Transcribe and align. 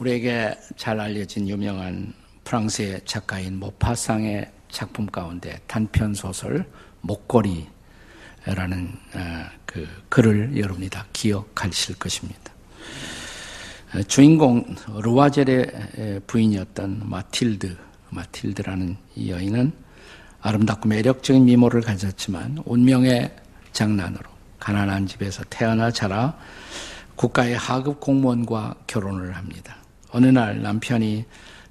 우리에게 0.00 0.58
잘 0.76 0.98
알려진 0.98 1.46
유명한 1.46 2.14
프랑스의 2.44 3.02
작가인 3.04 3.58
모파상의 3.58 4.50
작품 4.70 5.06
가운데 5.06 5.60
단편 5.66 6.14
소설 6.14 6.64
목걸이라는 7.02 7.68
어, 8.46 9.46
그 9.66 9.86
글을 10.08 10.56
여러분이 10.56 10.88
다 10.88 11.04
기억하실 11.12 11.98
것입니다. 11.98 12.52
어, 13.94 14.02
주인공 14.04 14.74
루아젤의 15.02 16.22
부인이었던 16.26 17.02
마틸드, 17.04 17.76
마틸드라는 18.08 18.96
이 19.16 19.30
여인은 19.30 19.72
아름답고 20.40 20.88
매력적인 20.88 21.44
미모를 21.44 21.82
가졌지만 21.82 22.62
운명의 22.64 23.36
장난으로 23.72 24.30
가난한 24.58 25.06
집에서 25.06 25.44
태어나 25.50 25.90
자라 25.90 26.38
국가의 27.16 27.54
하급 27.58 28.00
공무원과 28.00 28.76
결혼을 28.86 29.36
합니다. 29.36 29.79
어느 30.12 30.26
날 30.26 30.62
남편이 30.62 31.24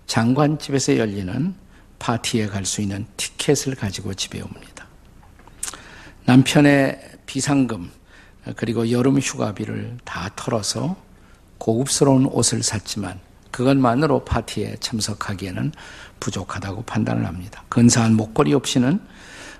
장관집에서 0.07 0.97
열리는 0.97 1.53
파티에 1.99 2.47
갈 2.47 2.65
수 2.65 2.81
있는 2.81 3.05
티켓을 3.17 3.75
가지고 3.75 4.13
집에 4.13 4.41
옵니다. 4.41 4.87
남편의 6.25 6.99
비상금 7.25 7.91
그리고 8.55 8.89
여름 8.91 9.19
휴가비를 9.19 9.97
다 10.05 10.29
털어서 10.35 10.95
고급스러운 11.57 12.25
옷을 12.25 12.63
샀지만 12.63 13.19
그것만으로 13.51 14.23
파티에 14.25 14.77
참석하기에는 14.79 15.71
부족하다고 16.19 16.83
판단을 16.83 17.25
합니다. 17.25 17.63
근사한 17.69 18.15
목걸이 18.15 18.53
없이는 18.53 18.99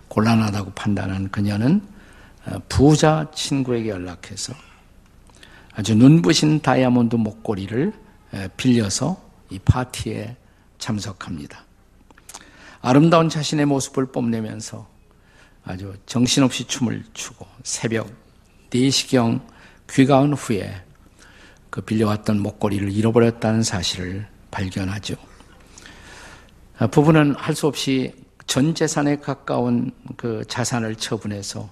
곤란하다고 0.08 0.72
판단한 0.72 1.30
그녀는 1.32 1.82
부자 2.70 3.30
친구에게 3.34 3.90
연락해서 3.90 4.54
아주 5.76 5.96
눈부신 5.96 6.62
다이아몬드 6.62 7.16
목걸이를 7.16 7.94
빌려서 8.58 9.22
이 9.50 9.60
파티에 9.60 10.36
참석합니다. 10.78 11.66
아름다운 12.82 13.30
자신의 13.30 13.66
모습을 13.66 14.08
뽐내면서 14.08 14.88
아주 15.66 15.94
정신없이 16.06 16.66
춤을 16.66 17.04
추고 17.14 17.46
새벽 17.64 18.10
4시경 18.70 19.42
귀가 19.90 20.20
온 20.20 20.34
후에 20.34 20.84
그 21.70 21.82
빌려왔던 21.82 22.40
목걸이를 22.40 22.92
잃어버렸다는 22.92 23.64
사실을 23.64 24.28
발견하죠. 24.52 25.16
아, 26.78 26.88
부부는 26.88 27.36
할 27.36 27.54
수 27.56 27.68
없이 27.68 28.14
전 28.48 28.74
재산에 28.74 29.18
가까운 29.18 29.92
그 30.18 30.44
자산을 30.48 30.96
처분해서 30.96 31.70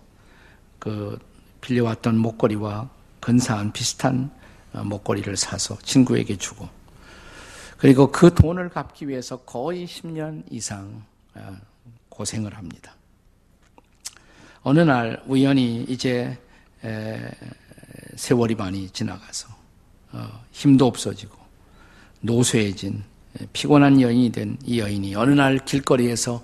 그 0.78 1.18
빌려왔던 1.62 2.18
목걸이와 2.18 2.90
근사한 3.20 3.72
비슷한 3.72 4.30
어, 4.30 4.47
목걸이를 4.74 5.38
사서 5.38 5.78
친구에게 5.84 6.38
주고 6.38 6.68
그리고 7.78 8.12
그 8.12 8.34
돈을 8.34 8.70
갚기 8.70 9.08
위해서 9.08 9.38
거의 9.38 9.86
10년 9.86 10.44
이상 10.50 11.04
어, 11.36 11.56
고생을 12.10 12.56
합니다. 12.58 12.96
어느 14.64 14.80
날 14.80 15.22
우연히 15.28 15.84
이제 15.88 16.38
세월이 18.16 18.56
많이 18.56 18.90
지나가서 18.90 19.48
어, 20.12 20.44
힘도 20.52 20.88
없어지고 20.88 21.38
노쇠해진 22.22 23.04
피곤한 23.54 24.02
여인이 24.02 24.32
된 24.32 24.58
이 24.66 24.80
여인이 24.80 25.16
어느 25.16 25.32
날 25.32 25.60
길거리에서 25.64 26.42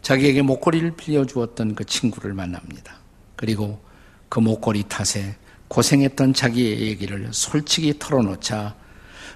자기에게 0.00 0.42
목걸이를 0.42 0.92
빌려주었던 0.96 1.74
그 1.74 1.84
친구를 1.84 2.32
만납니다. 2.32 2.96
그리고 3.34 3.80
그 4.28 4.38
목걸이 4.40 4.84
탓에 4.88 5.36
고생했던 5.68 6.34
자기의 6.34 6.80
얘기를 6.82 7.28
솔직히 7.32 7.98
털어놓자 7.98 8.74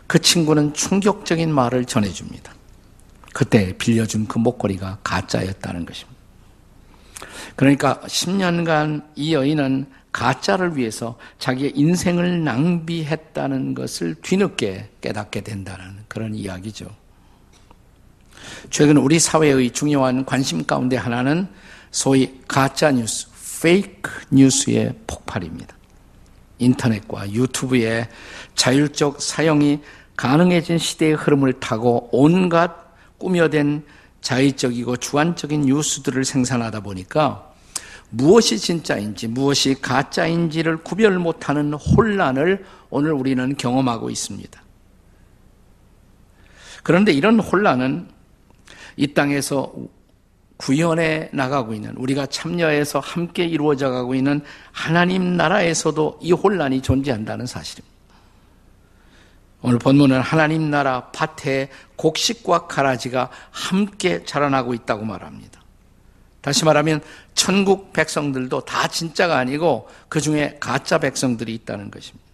그 0.07 0.19
친구는 0.19 0.75
충격적인 0.75 1.53
말을 1.53 1.85
전해줍니다. 1.85 2.53
그때 3.33 3.77
빌려준 3.79 4.27
그 4.27 4.39
목걸이가 4.39 4.99
가짜였다는 5.05 5.87
것입니다. 5.87 6.21
그러니까 7.57 8.01
10년간 8.07 9.05
이 9.17 9.35
여인은 9.35 9.87
가짜를 10.13 10.77
위해서 10.77 11.17
자기의 11.39 11.73
인생을 11.77 12.43
낭비했다는 12.43 13.75
것을 13.75 14.17
뒤늦게 14.17 14.91
깨닫게 15.01 15.43
된다는 15.43 15.99
그런 16.09 16.35
이야기죠. 16.35 16.89
최근 18.71 18.97
우리 18.97 19.19
사회의 19.19 19.71
중요한 19.71 20.25
관심 20.25 20.65
가운데 20.65 20.97
하나는 20.97 21.47
소위 21.91 22.41
가짜 22.49 22.91
뉴스, 22.91 23.29
페이크 23.63 24.11
뉴스의 24.31 24.95
폭발입니다. 25.07 25.80
인터넷과 26.61 27.31
유튜브의 27.33 28.09
자율적 28.55 29.21
사용이 29.21 29.81
가능해진 30.17 30.79
시대의 30.79 31.15
흐름을 31.15 31.55
타고 31.55 32.09
온갖 32.13 32.77
꾸며댄 33.19 33.85
자의적이고 34.21 34.99
주관적인 34.99 35.63
뉴스들을 35.63 36.25
생산하다 36.25 36.81
보니까 36.81 37.51
무엇이 38.11 38.59
진짜인지 38.59 39.29
무엇이 39.29 39.81
가짜인지를 39.81 40.79
구별 40.79 41.19
못하는 41.19 41.73
혼란을 41.73 42.65
오늘 42.91 43.13
우리는 43.13 43.57
경험하고 43.57 44.11
있습니다. 44.11 44.63
그런데 46.83 47.13
이런 47.13 47.39
혼란은 47.41 48.09
이 48.97 49.15
땅에서 49.15 49.73
구현해 50.61 51.31
나가고 51.33 51.73
있는 51.73 51.97
우리가 51.97 52.27
참여해서 52.27 52.99
함께 53.01 53.47
이루어져 53.47 53.89
가고 53.89 54.15
있는 54.15 54.43
하나님 54.73 55.35
나라에서도 55.35 56.19
이 56.21 56.33
혼란이 56.33 56.83
존재한다는 56.83 57.47
사실입니다. 57.47 57.91
오늘 59.63 59.79
본문은 59.79 60.21
하나님 60.21 60.71
나라 60.71 61.11
밭에 61.13 61.71
곡식과 61.97 62.67
가라지가 62.67 63.31
함께 63.51 64.23
자라나고 64.25 64.75
있다고 64.75 65.07
말합니다. 65.07 65.63
다시 66.43 66.67
말하면 66.67 67.01
천국 67.35 67.95
백성들도 67.95 68.61
다 68.67 68.87
진짜가 68.87 69.39
아니고 69.39 69.89
그 70.11 70.21
중에 70.21 70.59
가짜 70.61 70.99
백성들이 70.99 71.55
있다는 71.55 71.91
것입니다. 71.91 72.27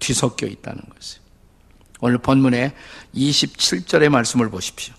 뒤섞여 0.00 0.46
있다는 0.46 0.82
것이에요. 0.94 1.24
오늘 2.00 2.18
본문의 2.18 2.72
27절의 3.14 4.10
말씀을 4.10 4.50
보십시오. 4.50 4.94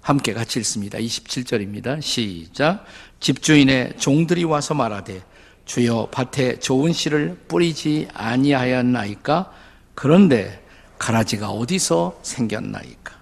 함께 0.00 0.32
같이 0.32 0.58
읽습니다. 0.60 0.98
27절입니다. 0.98 2.00
시작. 2.00 2.84
집주인의 3.20 3.94
종들이 3.98 4.44
와서 4.44 4.74
말하되 4.74 5.22
주여 5.66 6.08
밭에 6.10 6.58
좋은 6.58 6.92
씨를 6.92 7.38
뿌리지 7.48 8.08
아니하였나이까? 8.14 9.52
그런데 9.94 10.64
가라지가 10.98 11.50
어디서 11.50 12.20
생겼나이까? 12.22 13.20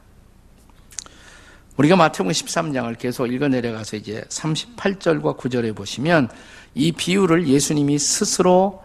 우리가 1.76 1.94
마태복음 1.96 2.32
13장을 2.32 2.98
계속 2.98 3.26
읽어 3.26 3.48
내려가서 3.48 3.96
이제 3.96 4.24
38절과 4.28 5.38
9절에 5.38 5.76
보시면 5.76 6.28
이 6.74 6.92
비유를 6.92 7.46
예수님이 7.46 7.98
스스로 7.98 8.82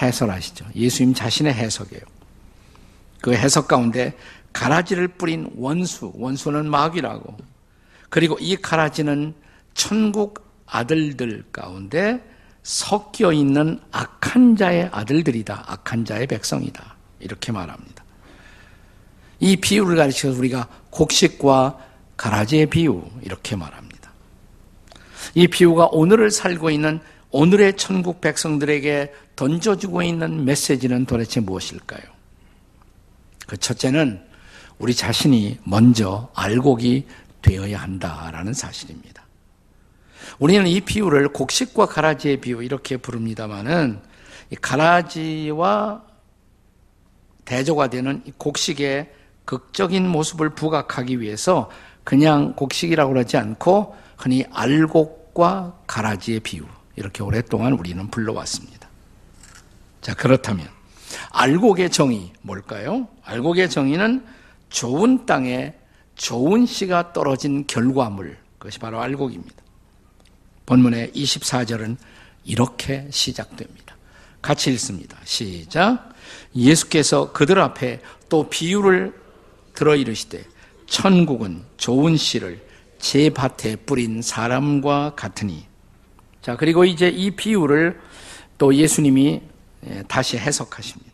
해설하시죠. 0.00 0.66
예수님 0.74 1.14
자신의 1.14 1.54
해석이에요. 1.54 2.02
그 3.22 3.34
해석 3.34 3.68
가운데 3.68 4.14
가라지를 4.56 5.08
뿌린 5.08 5.50
원수, 5.56 6.12
원수는 6.14 6.70
마귀라고. 6.70 7.36
그리고 8.08 8.38
이 8.40 8.56
가라지는 8.56 9.34
천국 9.74 10.46
아들들 10.64 11.44
가운데 11.52 12.24
섞여 12.62 13.32
있는 13.32 13.78
악한 13.92 14.56
자의 14.56 14.88
아들들이다. 14.90 15.64
악한 15.66 16.06
자의 16.06 16.26
백성이다. 16.26 16.96
이렇게 17.20 17.52
말합니다. 17.52 18.02
이 19.40 19.56
비유를 19.56 19.94
가르쳐서 19.96 20.38
우리가 20.38 20.68
곡식과 20.88 21.78
가라지의 22.16 22.66
비유 22.66 23.04
이렇게 23.20 23.56
말합니다. 23.56 24.10
이 25.34 25.46
비유가 25.48 25.88
오늘을 25.92 26.30
살고 26.30 26.70
있는 26.70 27.00
오늘의 27.30 27.76
천국 27.76 28.22
백성들에게 28.22 29.12
던져주고 29.36 30.00
있는 30.00 30.46
메시지는 30.46 31.04
도대체 31.04 31.40
무엇일까요? 31.40 32.00
그 33.46 33.58
첫째는 33.58 34.25
우리 34.78 34.94
자신이 34.94 35.58
먼저 35.64 36.28
알곡이 36.34 37.06
되어야 37.42 37.80
한다라는 37.80 38.52
사실입니다. 38.52 39.24
우리는 40.38 40.66
이 40.66 40.80
비유를 40.80 41.28
곡식과 41.28 41.86
가라지의 41.86 42.40
비유 42.40 42.62
이렇게 42.62 42.96
부릅니다만은 42.96 44.00
가라지와 44.60 46.02
대조가 47.44 47.88
되는 47.88 48.22
곡식의 48.36 49.12
극적인 49.44 50.06
모습을 50.08 50.50
부각하기 50.50 51.20
위해서 51.20 51.70
그냥 52.04 52.54
곡식이라고 52.54 53.12
그러지 53.12 53.36
않고 53.36 53.96
흔히 54.16 54.44
알곡과 54.52 55.80
가라지의 55.86 56.40
비유 56.40 56.64
이렇게 56.96 57.22
오랫동안 57.22 57.72
우리는 57.72 58.10
불러왔습니다. 58.10 58.88
자 60.00 60.14
그렇다면 60.14 60.68
알곡의 61.30 61.90
정의 61.90 62.32
뭘까요? 62.42 63.08
알곡의 63.24 63.70
정의는 63.70 64.24
좋은 64.68 65.26
땅에 65.26 65.74
좋은 66.14 66.66
씨가 66.66 67.12
떨어진 67.12 67.66
결과물, 67.66 68.36
그것이 68.58 68.78
바로 68.78 69.00
알곡입니다. 69.00 69.54
본문의 70.64 71.12
24절은 71.12 71.96
이렇게 72.44 73.06
시작됩니다. 73.10 73.96
같이 74.42 74.70
읽습니다. 74.72 75.18
시작. 75.24 76.10
예수께서 76.54 77.32
그들 77.32 77.58
앞에 77.60 78.00
또 78.28 78.48
비유를 78.48 79.14
들어 79.74 79.94
이르시되 79.94 80.44
천국은 80.86 81.62
좋은 81.76 82.16
씨를 82.16 82.64
제 82.98 83.30
밭에 83.30 83.76
뿌린 83.76 84.22
사람과 84.22 85.14
같으니 85.14 85.66
자 86.40 86.56
그리고 86.56 86.84
이제 86.84 87.08
이 87.08 87.32
비유를 87.32 88.00
또 88.58 88.74
예수님이 88.74 89.42
예, 89.88 90.02
다시 90.08 90.38
해석하십니다. 90.38 91.12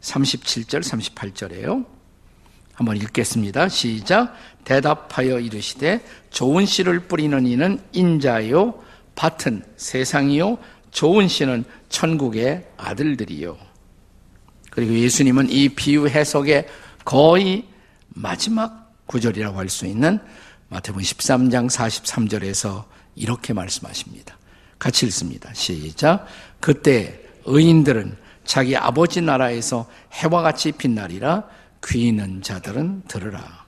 37절 0.00 0.82
38절에요. 0.82 1.95
한번 2.76 2.96
읽겠습니다. 2.98 3.68
시작. 3.68 4.36
대답하여 4.64 5.40
이르시되 5.40 6.04
좋은 6.30 6.66
씨를 6.66 7.00
뿌리는 7.00 7.46
이는 7.46 7.80
인자요 7.92 8.74
밭은 9.14 9.64
세상이요 9.76 10.58
좋은 10.90 11.26
씨는 11.26 11.64
천국의 11.88 12.66
아들들이요. 12.76 13.56
그리고 14.70 14.94
예수님은 14.94 15.48
이 15.50 15.70
비유 15.70 16.06
해석의 16.06 16.66
거의 17.04 17.64
마지막 18.08 18.92
구절이라고 19.06 19.58
할 19.58 19.68
수 19.68 19.86
있는 19.86 20.18
마태복음 20.68 21.02
13장 21.02 21.70
43절에서 21.70 22.84
이렇게 23.14 23.54
말씀하십니다. 23.54 24.36
같이 24.78 25.06
읽습니다. 25.06 25.52
시작. 25.54 26.26
그때 26.60 27.20
의인들은 27.46 28.16
자기 28.44 28.76
아버지 28.76 29.22
나라에서 29.22 29.88
해와 30.12 30.42
같이 30.42 30.72
빛나리라 30.72 31.44
귀 31.86 32.08
있는 32.08 32.42
자들은 32.42 33.02
들으라. 33.08 33.66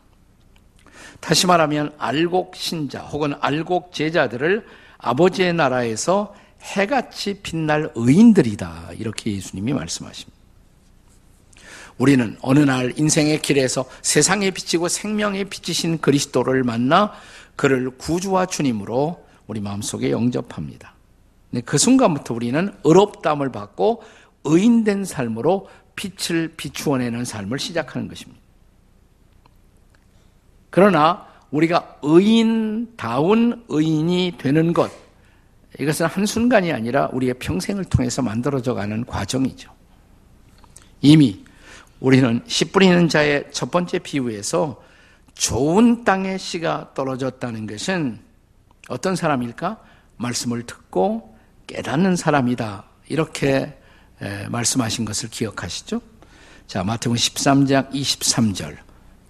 다시 1.21 1.47
말하면 1.47 1.95
알곡 1.99 2.57
신자 2.57 3.01
혹은 3.01 3.35
알곡 3.41 3.93
제자들을 3.93 4.67
아버지의 4.99 5.53
나라에서 5.55 6.35
해같이 6.63 7.41
빛날 7.43 7.91
의인들이다. 7.95 8.91
이렇게 8.99 9.33
예수님이 9.33 9.73
말씀하십니다. 9.73 10.37
우리는 11.99 12.37
어느 12.43 12.61
날 12.61 12.93
인생의 12.97 13.43
길에서 13.43 13.85
세상에 14.03 14.51
비치고 14.51 14.89
생명에 14.89 15.45
비치신 15.45 16.01
그리스도를 16.01 16.63
만나 16.63 17.13
그를 17.57 17.91
구주와 17.91 18.47
주님으로 18.47 19.27
우리 19.49 19.61
마음속에 19.61 20.11
영접합니다. 20.11 20.95
그 21.65 21.79
순간부터 21.79 22.35
우리는 22.35 22.73
의롭담을 22.85 23.51
받고 23.51 24.03
의인된 24.45 25.05
삶으로 25.05 25.69
빛을 25.99 26.55
비추어내는 26.57 27.25
삶을 27.25 27.59
시작하는 27.59 28.07
것입니다. 28.07 28.41
그러나 30.71 31.27
우리가 31.51 31.99
의인다운 32.03 33.65
의인이 33.69 34.35
되는 34.39 34.73
것, 34.73 34.93
이것은 35.81 36.07
한순간이 36.07 36.73
아니라 36.73 37.09
우리의 37.13 37.35
평생을 37.35 37.85
통해서 37.87 38.23
만들어져 38.23 38.75
가는 38.75 39.05
과정이죠. 39.05 39.73
이미 41.01 41.45
우리는 41.99 42.43
씨 42.47 42.67
뿌리는 42.67 43.09
자의 43.09 43.45
첫 43.51 43.73
번째 43.73 43.99
비유에서 43.99 44.81
좋은 45.35 46.05
땅에 46.05 46.39
씨가 46.39 46.93
떨어졌다는 46.95 47.67
것은 47.67 48.21
어떤 48.89 49.17
사람일까? 49.17 49.83
말씀을 50.17 50.65
듣고 50.65 51.37
깨닫는 51.67 52.15
사람이다. 52.15 52.85
이렇게 53.09 53.78
말씀하신 54.49 55.05
것을 55.05 55.31
기억하시죠? 55.31 56.01
자, 56.67 56.85
마태복음 56.85 57.17
13장 57.17 57.91
23절. 57.93 58.77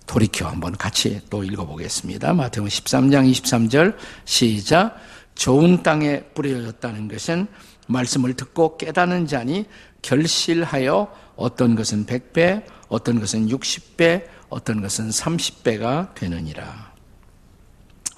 돌이켜 0.06 0.48
한번 0.48 0.72
같이 0.72 1.20
또 1.28 1.44
읽어보겠습니다. 1.44 2.32
마태복음 2.32 2.68
13장 2.68 3.30
23절 3.30 3.96
시작. 4.24 4.96
좋은 5.34 5.82
땅에 5.82 6.22
뿌려졌다는 6.34 7.08
것은 7.08 7.46
말씀을 7.86 8.34
듣고 8.34 8.76
깨닫는 8.76 9.26
자니 9.26 9.66
결실하여 10.02 11.14
어떤 11.36 11.74
것은 11.74 12.06
100배, 12.06 12.64
어떤 12.88 13.20
것은 13.20 13.48
60배, 13.48 14.26
어떤 14.48 14.80
것은 14.80 15.10
30배가 15.10 16.14
되느니라. 16.14 16.92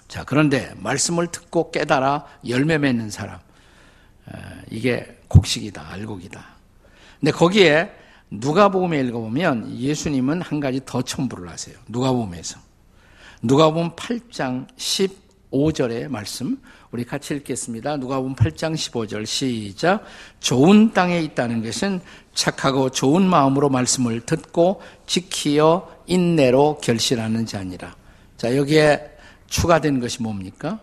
자, 0.09 0.25
그런데 0.25 0.73
말씀을 0.79 1.27
듣고 1.27 1.71
깨달아 1.71 2.25
열매 2.49 2.79
맺는 2.79 3.11
사람. 3.11 3.39
이게 4.71 5.19
곡식이다, 5.29 5.91
알곡이다. 5.91 6.50
근데 7.21 7.33
거기에 7.33 7.93
누가복음에 8.31 8.99
읽어보면 9.01 9.79
예수님은 9.79 10.41
한 10.41 10.59
가지 10.59 10.81
더 10.85 11.03
첨부를 11.03 11.49
하세요. 11.49 11.77
누가복음에서. 11.89 12.59
누가복음 13.43 13.91
8장 13.91 14.67
15절의 14.77 16.09
말씀 16.09 16.59
우리 16.93 17.05
같이 17.05 17.35
읽겠습니다. 17.35 17.99
누가복음 17.99 18.35
8장 18.35 18.75
15절 18.75 19.27
시작. 19.27 20.03
좋은 20.41 20.93
땅에 20.93 21.21
있다는 21.21 21.63
것은 21.63 22.01
착하고 22.35 22.91
좋은 22.91 23.23
마음으로 23.23 23.69
말씀을 23.69 24.21
듣고 24.23 24.81
지키어 25.07 25.89
인내로 26.07 26.79
결실하는 26.83 27.47
자니라. 27.47 27.95
자, 28.37 28.57
여기에 28.57 29.11
추가된 29.47 30.01
것이 30.01 30.23
뭡니까? 30.23 30.81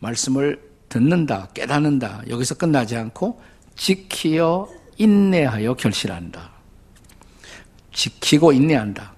말씀을 0.00 0.60
듣는다, 0.88 1.48
깨닫는다. 1.54 2.22
여기서 2.28 2.56
끝나지 2.56 2.96
않고 2.96 3.40
지키어 3.76 4.68
인내하여 4.96 5.74
결실한다. 5.74 6.50
지키고 7.92 8.52
인내한다. 8.52 9.14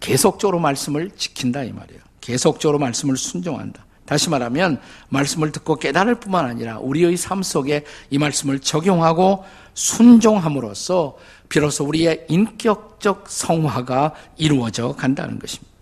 계속적으로 0.00 0.58
말씀을 0.58 1.10
지킨다 1.16 1.62
이 1.62 1.72
말이에요. 1.72 2.00
계속적으로 2.20 2.78
말씀을 2.78 3.16
순종한다. 3.16 3.84
다시 4.04 4.30
말하면 4.30 4.80
말씀을 5.08 5.52
듣고 5.52 5.76
깨달을 5.76 6.16
뿐만 6.16 6.44
아니라 6.44 6.78
우리의 6.78 7.16
삶 7.16 7.42
속에 7.42 7.84
이 8.10 8.18
말씀을 8.18 8.58
적용하고 8.58 9.44
순종함으로써 9.74 11.16
비로소 11.48 11.84
우리의 11.84 12.26
인격적 12.28 13.26
성화가 13.28 14.14
이루어져 14.36 14.92
간다는 14.92 15.38
것입니다. 15.38 15.72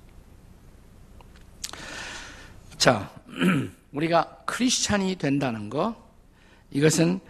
자, 2.77 3.11
우리가 3.93 4.39
크리스찬이 4.47 5.17
된다는 5.17 5.69
것, 5.69 5.95
이것은 6.71 7.21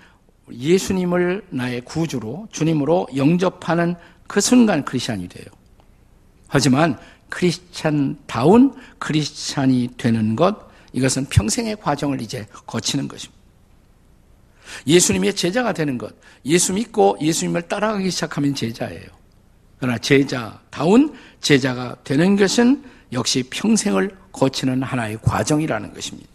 예수님을 0.53 1.47
나의 1.51 1.81
구주로, 1.83 2.49
주님으로 2.51 3.09
영접하는 3.17 3.95
그 4.27 4.41
순간 4.41 4.85
크리스찬이 4.85 5.29
돼요. 5.29 5.47
하지만 6.49 6.99
크리스찬다운 7.29 8.75
크리스찬이 8.99 9.91
되는 9.97 10.37
것, 10.37 10.69
이것은 10.93 11.27
평생의 11.27 11.77
과정을 11.77 12.21
이제 12.21 12.47
거치는 12.67 13.09
것입니다. 13.09 13.41
예수님의 14.87 15.35
제자가 15.35 15.73
되는 15.73 15.99
것, 15.99 16.15
예수 16.45 16.73
믿고 16.73 17.17
예수님을 17.21 17.63
따라가기 17.63 18.11
시작하면 18.11 18.55
제자예요. 18.55 19.07
그러나 19.79 19.99
제자다운 19.99 21.15
제자가 21.41 21.97
되는 22.05 22.37
것은 22.37 22.85
역시 23.13 23.43
평생을 23.51 24.17
거치는 24.33 24.83
하나의 24.83 25.19
과정이라는 25.23 25.95
것입니다. 25.95 26.30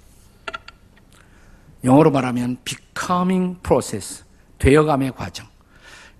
영어로 1.86 2.12
말하면 2.12 2.58
becoming 2.65 3.58
process, 3.62 4.24
되어감의 4.60 5.13
과정. 5.15 5.48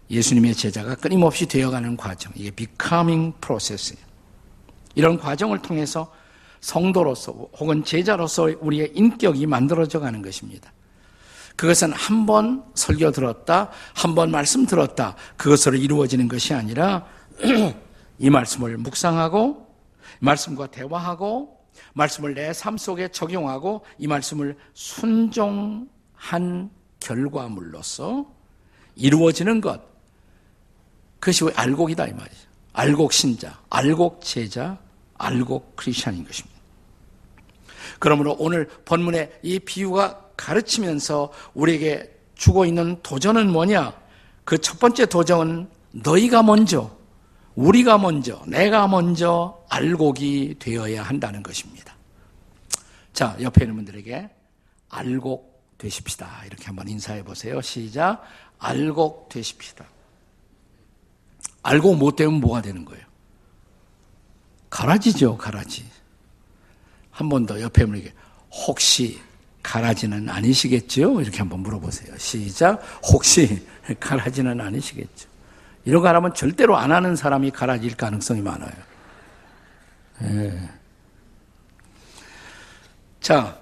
예수님의 0.10 0.53
제자가 0.53 0.95
끊임없이 0.95 1.48
되어가는 1.48 1.98
과정. 1.98 2.31
이게 2.36 2.51
becoming 2.51 3.34
process예요. 3.41 4.05
이런 4.93 5.17
과정을 5.17 5.62
통해서 5.62 6.13
성도로서 6.62 7.31
혹은 7.60 7.84
제자로서 7.84 8.50
우리의 8.62 8.91
인격이 8.93 9.45
만들어져 9.48 10.00
가는 10.00 10.22
것입니다. 10.22 10.72
그것은 11.55 11.93
한 11.93 12.25
번 12.25 12.63
설교 12.75 13.12
들었다, 13.12 13.72
한 13.93 14.13
번 14.13 14.29
말씀 14.29 14.65
들었다, 14.65 15.15
그것으로 15.38 15.77
이루어지는 15.77 16.27
것이 16.27 16.53
아니라 16.53 17.05
이 18.19 18.29
말씀을 18.29 18.77
묵상하고, 18.77 19.65
말씀과 20.19 20.67
대화하고, 20.67 21.57
말씀을 21.94 22.34
내 22.34 22.51
삶 22.53 22.77
속에 22.77 23.08
적용하고, 23.10 23.84
이 23.98 24.08
말씀을 24.08 24.58
순종한 24.74 26.70
결과물로서 27.00 28.25
이루어지는 28.96 29.62
것. 29.62 29.82
그것이 31.20 31.46
알곡이다, 31.55 32.08
이 32.08 32.13
말이죠. 32.13 32.48
알곡 32.74 33.13
신자, 33.13 33.60
알곡 33.70 34.22
제자, 34.22 34.77
알곡 35.17 35.75
크리스천인 35.75 36.25
것입니다. 36.25 36.60
그러므로 38.00 38.36
오늘 38.39 38.67
본문의 38.86 39.39
이 39.44 39.60
비유가 39.60 40.22
가르치면서 40.36 41.32
우리에게 41.53 42.12
주고 42.36 42.65
있는 42.65 43.00
도전은 43.01 43.51
뭐냐? 43.51 43.94
그 44.44 44.58
첫 44.58 44.79
번째 44.79 45.05
도전은 45.05 45.70
너희가 45.91 46.44
먼저, 46.44 46.96
우리가 47.55 47.97
먼저, 47.97 48.43
내가 48.47 48.88
먼저 48.88 49.63
알곡이 49.69 50.55
되어야 50.59 51.03
한다는 51.03 51.41
것입니다. 51.41 51.95
자, 53.13 53.35
옆에 53.39 53.63
있는 53.63 53.75
분들에게 53.77 54.29
알곡 54.89 55.75
되십시다. 55.77 56.43
이렇게 56.45 56.65
한번 56.65 56.88
인사해 56.88 57.24
보세요. 57.24 57.62
시작. 57.62 58.24
알곡 58.59 59.29
되십시다. 59.29 59.85
알곡 61.63 61.97
못 61.97 62.15
되면 62.15 62.35
뭐가 62.35 62.62
되는 62.62 62.83
거예요? 62.85 63.03
가라지죠, 64.69 65.38
가라지. 65.38 65.85
한 67.12 67.29
번 67.29 67.45
더 67.45 67.62
옆에 67.62 67.85
분에게 67.85 68.13
혹시 68.51 69.21
가라지는 69.63 70.27
아니시겠죠? 70.29 71.21
이렇게 71.21 71.38
한번 71.38 71.62
물어보세요. 71.62 72.17
시작. 72.17 72.81
혹시 73.03 73.65
가라지는 74.00 74.59
아니시겠죠? 74.59 75.29
이런 75.85 76.01
거 76.01 76.09
하면 76.09 76.33
절대로 76.33 76.77
안 76.77 76.91
하는 76.91 77.15
사람이 77.15 77.51
가라질 77.51 77.95
가능성이 77.95 78.41
많아요. 78.41 78.71
예. 80.23 80.69
자, 83.21 83.57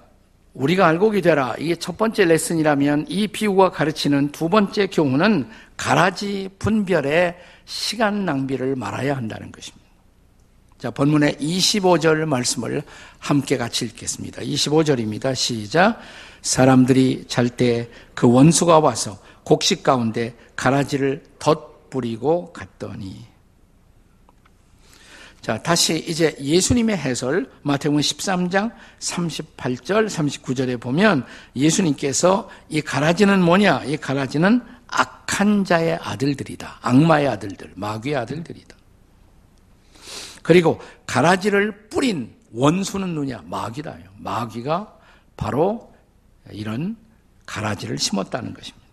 우리가 0.54 0.86
알고기 0.86 1.20
되라. 1.20 1.54
이게 1.58 1.74
첫 1.76 1.96
번째 1.98 2.24
레슨이라면 2.26 3.06
이 3.08 3.28
비유가 3.28 3.70
가르치는 3.70 4.32
두 4.32 4.48
번째 4.48 4.86
교훈은 4.86 5.48
가라지 5.76 6.48
분별의 6.58 7.36
시간 7.64 8.24
낭비를 8.24 8.76
말아야 8.76 9.16
한다는 9.16 9.50
것입니다. 9.50 9.84
자, 10.78 10.90
본문의 10.90 11.36
25절 11.36 12.24
말씀을 12.26 12.82
함께 13.18 13.56
같이 13.56 13.84
읽겠습니다. 13.86 14.42
25절입니다. 14.42 15.34
시작. 15.34 15.98
사람들이 16.42 17.24
잘 17.26 17.48
때 17.48 17.88
그 18.14 18.30
원수가 18.30 18.78
와서 18.80 19.18
곡식 19.44 19.82
가운데 19.82 20.34
가라지를 20.56 21.22
덧 21.38 21.73
뿌리고 21.94 22.52
갔더니 22.52 23.24
자, 25.40 25.62
다시 25.62 25.98
이제 26.08 26.34
예수님의 26.40 26.96
해설 26.96 27.48
마태복음 27.62 28.00
13장 28.00 28.72
38절 28.98 30.08
39절에 30.08 30.80
보면 30.80 31.24
예수님께서 31.54 32.48
이 32.68 32.80
가라지는 32.80 33.42
뭐냐? 33.42 33.84
이 33.84 33.96
가라지는 33.96 34.62
악한 34.88 35.64
자의 35.64 35.98
아들들이다. 36.00 36.78
악마의 36.80 37.28
아들들, 37.28 37.72
마귀의 37.76 38.16
아들들이다. 38.16 38.74
그리고 40.42 40.80
가라지를 41.06 41.88
뿌린 41.90 42.34
원수는 42.52 43.14
누냐? 43.14 43.42
마귀다요. 43.44 44.04
마귀가 44.16 44.98
바로 45.36 45.92
이런 46.50 46.96
가라지를 47.44 47.98
심었다는 47.98 48.54
것입니다. 48.54 48.84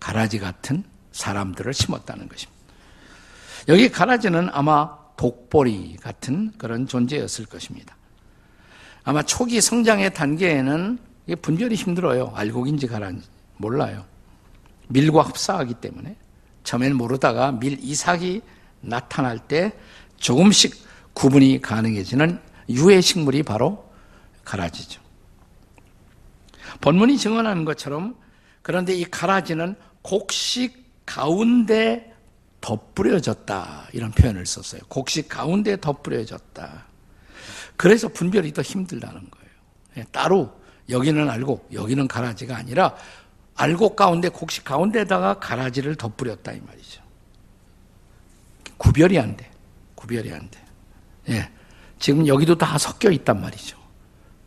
가라지 0.00 0.38
같은 0.38 0.82
사람들을 1.12 1.72
심었다는 1.72 2.28
것입니다. 2.28 2.60
여기 3.68 3.88
가라지는 3.90 4.48
아마 4.52 4.96
독보리 5.16 5.96
같은 6.00 6.52
그런 6.56 6.86
존재였을 6.86 7.46
것입니다. 7.46 7.96
아마 9.04 9.22
초기 9.22 9.60
성장의 9.60 10.14
단계에는 10.14 10.98
분별이 11.42 11.74
힘들어요. 11.74 12.32
알곡인지 12.34 12.86
가라인지 12.86 13.26
몰라요. 13.56 14.04
밀과 14.88 15.22
흡사하기 15.22 15.74
때문에 15.74 16.16
처음엔 16.64 16.94
모르다가 16.94 17.52
밀 17.52 17.78
이삭이 17.80 18.42
나타날 18.80 19.38
때 19.38 19.72
조금씩 20.16 20.74
구분이 21.14 21.60
가능해지는 21.60 22.40
유해 22.70 23.00
식물이 23.00 23.42
바로 23.42 23.90
가라지죠. 24.44 25.00
본문이 26.80 27.18
증언하는 27.18 27.64
것처럼 27.64 28.16
그런데 28.62 28.94
이 28.94 29.04
가라지는 29.04 29.76
곡식 30.02 30.79
가운데 31.10 32.14
덧뿌려졌다. 32.60 33.88
이런 33.92 34.12
표현을 34.12 34.46
썼어요. 34.46 34.80
곡식 34.88 35.28
가운데 35.28 35.76
덧뿌려졌다. 35.80 36.86
그래서 37.76 38.06
분별이 38.06 38.52
더 38.52 38.62
힘들다는 38.62 39.28
거예요. 39.28 39.50
예, 39.96 40.04
따로 40.12 40.56
여기는 40.88 41.28
알고 41.28 41.66
여기는 41.72 42.06
가라지가 42.06 42.56
아니라 42.56 42.94
알곡 43.56 43.96
가운데 43.96 44.28
곡식 44.28 44.62
가운데다가 44.62 45.40
가라지를 45.40 45.96
덧뿌렸다 45.96 46.52
이 46.52 46.60
말이죠. 46.60 47.02
구별이 48.76 49.18
안 49.18 49.36
돼. 49.36 49.50
구별이 49.96 50.32
안 50.32 50.48
돼. 50.48 50.64
예. 51.30 51.50
지금 51.98 52.24
여기도 52.28 52.56
다 52.56 52.78
섞여 52.78 53.10
있단 53.10 53.40
말이죠. 53.40 53.76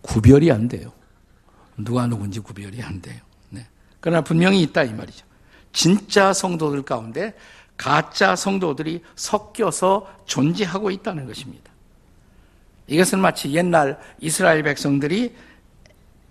구별이 0.02 0.50
안 0.50 0.70
돼요. 0.70 0.94
누가 1.76 2.08
누군지 2.08 2.40
구별이 2.40 2.82
안 2.82 3.02
돼요. 3.02 3.20
네. 3.50 3.68
그러나 4.00 4.22
분명히 4.22 4.62
있다 4.62 4.84
이 4.84 4.94
말이죠. 4.94 5.26
진짜 5.74 6.32
성도들 6.32 6.84
가운데 6.84 7.34
가짜 7.76 8.36
성도들이 8.36 9.04
섞여서 9.16 10.08
존재하고 10.26 10.92
있다는 10.92 11.26
것입니다. 11.26 11.72
이것은 12.88 13.20
마치 13.20 13.52
옛날 13.54 14.00
이스라엘 14.20 14.64
백성들이 14.64 15.36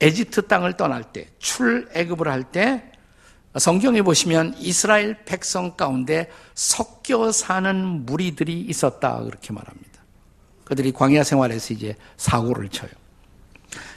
에집트 0.00 0.46
땅을 0.46 0.76
떠날 0.76 1.04
때, 1.12 1.28
출애굽을 1.38 2.28
할 2.28 2.44
때 2.44 2.92
성경에 3.58 4.00
보시면 4.00 4.54
이스라엘 4.58 5.24
백성 5.24 5.76
가운데 5.76 6.30
섞여 6.54 7.30
사는 7.30 8.06
무리들이 8.06 8.60
있었다 8.60 9.22
그렇게 9.22 9.52
말합니다. 9.52 9.90
그들이 10.64 10.92
광야 10.92 11.22
생활에서 11.22 11.74
이제 11.74 11.96
사고를 12.16 12.70
쳐요. 12.70 12.90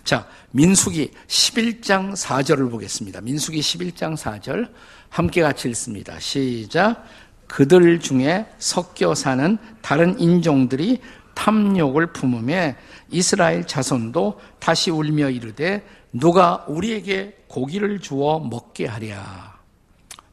자, 0.05 0.27
민수기 0.51 1.11
11장 1.25 2.13
4절을 2.13 2.69
보겠습니다. 2.69 3.21
민수기 3.21 3.59
11장 3.59 4.15
4절 4.15 4.69
함께 5.09 5.41
같이 5.41 5.67
읽습니다. 5.69 6.19
시작. 6.19 7.03
그들 7.47 7.99
중에 7.99 8.45
섞여 8.59 9.15
사는 9.15 9.57
다른 9.81 10.19
인종들이 10.19 11.01
탐욕을 11.33 12.13
품음에 12.13 12.75
이스라엘 13.09 13.65
자손도 13.65 14.39
다시 14.59 14.91
울며 14.91 15.31
이르되 15.31 15.83
누가 16.13 16.63
우리에게 16.67 17.45
고기를 17.47 17.99
주어 17.99 18.39
먹게 18.39 18.85
하랴. 18.85 19.59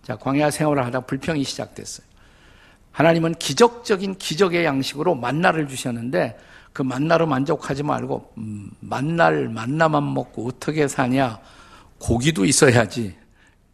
자, 0.02 0.16
광야 0.16 0.50
생활을 0.50 0.84
하다 0.84 1.00
불평이 1.00 1.44
시작됐어요. 1.44 2.06
하나님은 2.90 3.36
기적적인 3.36 4.18
기적의 4.18 4.66
양식으로 4.66 5.14
만나를 5.14 5.66
주셨는데 5.66 6.36
그 6.72 6.82
만나로 6.82 7.26
만족하지 7.26 7.82
말고 7.82 8.32
음, 8.38 8.70
만날 8.80 9.48
만나만 9.48 10.14
먹고 10.14 10.48
어떻게 10.48 10.88
사냐? 10.88 11.38
고기도 11.98 12.44
있어야지. 12.44 13.14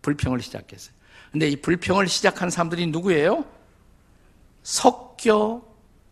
불평을 0.03 0.41
시작했어요. 0.41 0.95
근데 1.33 1.49
이 1.49 1.57
불평을 1.57 2.09
시작한 2.09 2.51
사람들이 2.51 2.87
누구예요? 2.89 3.45
섞여 4.63 5.63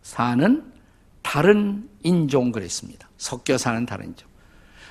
사는 0.01 0.71
다른 1.21 1.89
인종 2.03 2.51
그랬습니다. 2.51 3.09
섞여 3.17 3.57
사는 3.57 3.85
다른 3.85 4.07
인종. 4.07 4.27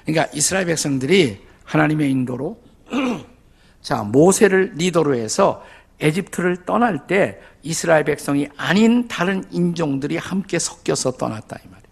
그러니까 0.04 0.30
이스라엘 0.34 0.66
백성들이 0.66 1.40
하나님의 1.64 2.10
인도로 2.10 2.60
자, 3.82 4.02
모세를 4.02 4.74
리더로 4.76 5.14
해서 5.14 5.64
에집트를 6.00 6.64
떠날 6.64 7.06
때 7.06 7.40
이스라엘 7.62 8.04
백성이 8.04 8.48
아닌 8.56 9.08
다른 9.08 9.44
인종들이 9.50 10.16
함께 10.16 10.58
섞여서 10.58 11.12
떠났다 11.12 11.58
이 11.64 11.68
말이에요. 11.68 11.86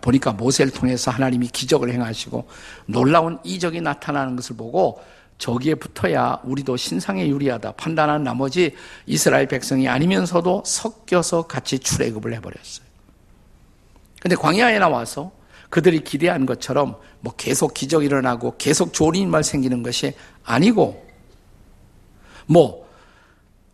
보니까 0.00 0.32
모세를 0.32 0.72
통해서 0.72 1.10
하나님이 1.10 1.48
기적을 1.48 1.92
행하시고 1.92 2.48
놀라운 2.86 3.38
이적이 3.44 3.80
나타나는 3.80 4.36
것을 4.36 4.56
보고 4.56 5.00
저기에 5.38 5.74
붙어야 5.76 6.40
우리도 6.44 6.76
신상에 6.76 7.28
유리하다 7.28 7.72
판단한 7.72 8.24
나머지 8.24 8.74
이스라엘 9.06 9.46
백성이 9.46 9.88
아니면서도 9.88 10.62
섞여서 10.64 11.42
같이 11.42 11.78
출애굽을 11.78 12.34
해버렸어요. 12.34 12.86
근데 14.20 14.34
광야에 14.34 14.78
나와서 14.78 15.30
그들이 15.68 16.00
기대한 16.00 16.46
것처럼 16.46 16.96
뭐 17.20 17.34
계속 17.36 17.74
기적 17.74 18.04
일어나고 18.04 18.56
계속 18.56 18.92
좋은 18.92 19.14
일만 19.14 19.42
생기는 19.42 19.82
것이 19.82 20.14
아니고 20.44 21.06
뭐, 22.46 22.85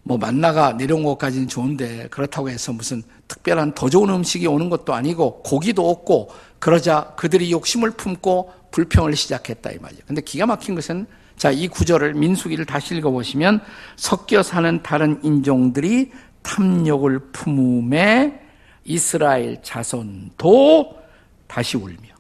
뭐 0.05 0.19
만나가 0.19 0.73
내려온 0.73 1.05
것까지는 1.05 1.49
좋은데 1.49 2.09
그렇다고 2.11 2.51
해서 2.51 2.73
무슨 2.73 3.03
특별한 3.29 3.75
더 3.75 3.89
좋은 3.89 4.11
음식이 4.11 4.47
오는 4.47 4.69
것도 4.69 4.95
아니고 4.95 5.43
고기도 5.43 5.89
없고 5.89 6.31
그러자 6.59 7.15
그들이 7.17 7.53
욕심을 7.53 7.93
품고 7.93 8.53
불평을 8.73 9.15
시작했다 9.15 9.71
이 9.71 9.79
말이죠. 9.79 10.03
근데 10.07 10.21
기가 10.21 10.47
막힌 10.47 10.75
것은 10.75 11.07
자, 11.37 11.51
이 11.51 11.67
구절을 11.69 12.15
민수기를 12.15 12.67
다시 12.67 12.97
읽어 12.97 13.11
보시면 13.11 13.61
섞여 13.97 14.43
사는 14.43 14.83
다른 14.83 15.19
인종들이 15.23 16.13
탐욕을 16.43 17.19
품음에 17.33 18.41
이스라엘 18.85 19.63
자손도 19.63 20.99
다시 21.47 21.77
울며. 21.77 22.13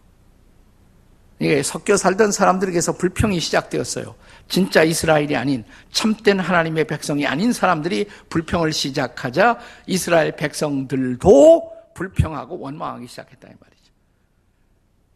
이게 1.38 1.62
섞여 1.62 1.96
살던 1.96 2.32
사람들에게서 2.32 2.96
불평이 2.96 3.40
시작되었어요. 3.40 4.14
진짜 4.52 4.82
이스라엘이 4.82 5.34
아닌 5.34 5.64
참된 5.92 6.38
하나님의 6.38 6.84
백성이 6.84 7.26
아닌 7.26 7.54
사람들이 7.54 8.04
불평을 8.28 8.70
시작하자 8.70 9.58
이스라엘 9.86 10.36
백성들도 10.36 11.72
불평하고 11.94 12.58
원망하기 12.58 13.06
시작했다 13.06 13.48
이 13.48 13.52
말이죠. 13.58 13.92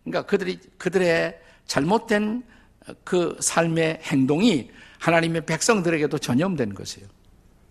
그러니까 0.05 0.23
그들이 0.25 0.59
그들의 0.79 1.39
잘못된 1.67 2.45
그 3.05 3.37
삶의 3.39 4.01
행동이 4.05 4.71
하나님의 5.01 5.45
백성들에게도 5.45 6.17
전염된 6.17 6.73
것이에요. 6.73 7.07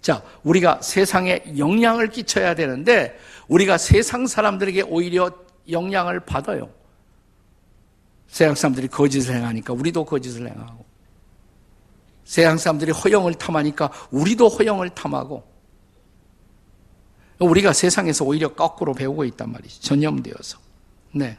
자, 0.02 0.22
우리가 0.44 0.84
세상에 0.84 1.42
영향을 1.58 2.10
끼쳐야 2.10 2.54
되는데 2.54 3.18
우리가 3.48 3.80
세상 3.80 4.28
사람들에게 4.28 4.84
오히려 4.84 5.32
영향을 5.72 6.20
받아요. 6.20 6.70
세상 8.28 8.54
사람들이 8.54 8.88
거짓을 8.88 9.34
행하니까 9.34 9.74
우리도 9.74 10.06
거짓을 10.06 10.48
행하고 10.48 10.85
세상 12.26 12.58
사람들이 12.58 12.92
허영을 12.92 13.36
탐하니까 13.36 13.92
우리도 14.12 14.50
허영을 14.50 14.90
탐하고 14.90 15.44
우리가 17.40 17.74
세상에서 17.74 18.26
오히려 18.26 18.54
거꾸로 18.54 18.94
배우고 18.94 19.26
있단 19.26 19.52
말이죠. 19.52 19.82
전염되어서. 19.82 20.58
네. 21.14 21.38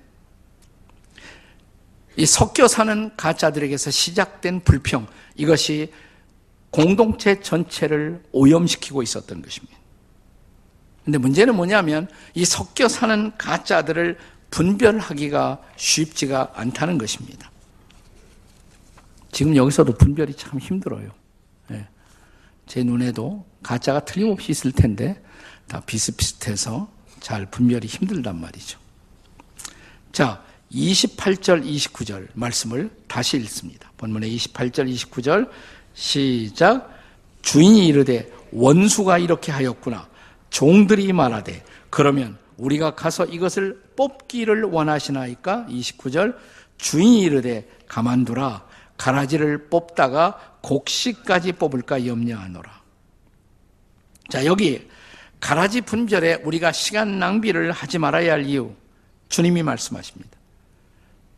이 2.16 2.24
섞여 2.24 2.66
사는 2.68 3.14
가짜들에게서 3.16 3.90
시작된 3.90 4.60
불평, 4.60 5.06
이것이 5.34 5.92
공동체 6.70 7.40
전체를 7.40 8.22
오염시키고 8.32 9.02
있었던 9.02 9.42
것입니다. 9.42 9.76
근데 11.04 11.18
문제는 11.18 11.54
뭐냐면 11.54 12.08
이 12.34 12.44
섞여 12.44 12.88
사는 12.88 13.32
가짜들을 13.36 14.18
분별하기가 14.50 15.62
쉽지가 15.76 16.52
않다는 16.54 16.98
것입니다. 16.98 17.50
지금 19.36 19.54
여기서도 19.54 19.92
분별이 19.92 20.32
참 20.32 20.58
힘들어요. 20.58 21.10
네. 21.68 21.86
제 22.64 22.82
눈에도 22.82 23.44
가짜가 23.62 24.06
틀림없이 24.06 24.50
있을 24.50 24.72
텐데 24.72 25.22
다 25.68 25.82
비슷비슷해서 25.84 26.88
잘 27.20 27.44
분별이 27.44 27.86
힘들단 27.86 28.40
말이죠. 28.40 28.78
자, 30.10 30.42
28절, 30.72 31.66
29절 31.66 32.28
말씀을 32.32 32.88
다시 33.08 33.36
읽습니다. 33.36 33.92
본문의 33.98 34.34
28절, 34.34 34.90
29절 34.90 35.50
시작. 35.92 36.90
주인이 37.42 37.88
이르되 37.88 38.32
원수가 38.52 39.18
이렇게 39.18 39.52
하였구나. 39.52 40.08
종들이 40.48 41.12
말하되 41.12 41.62
그러면 41.90 42.38
우리가 42.56 42.94
가서 42.94 43.26
이것을 43.26 43.82
뽑기를 43.96 44.62
원하시나이까? 44.62 45.66
29절 45.68 46.38
주인이 46.78 47.20
이르되 47.20 47.68
가만두라 47.86 48.65
가라지를 48.96 49.68
뽑다가 49.68 50.58
곡식까지 50.62 51.52
뽑을까 51.52 52.06
염려하노라. 52.06 52.82
자, 54.28 54.44
여기 54.44 54.88
가라지 55.40 55.80
분별에 55.80 56.40
우리가 56.44 56.72
시간 56.72 57.18
낭비를 57.18 57.72
하지 57.72 57.98
말아야 57.98 58.32
할 58.32 58.46
이유 58.46 58.74
주님이 59.28 59.62
말씀하십니다. 59.62 60.30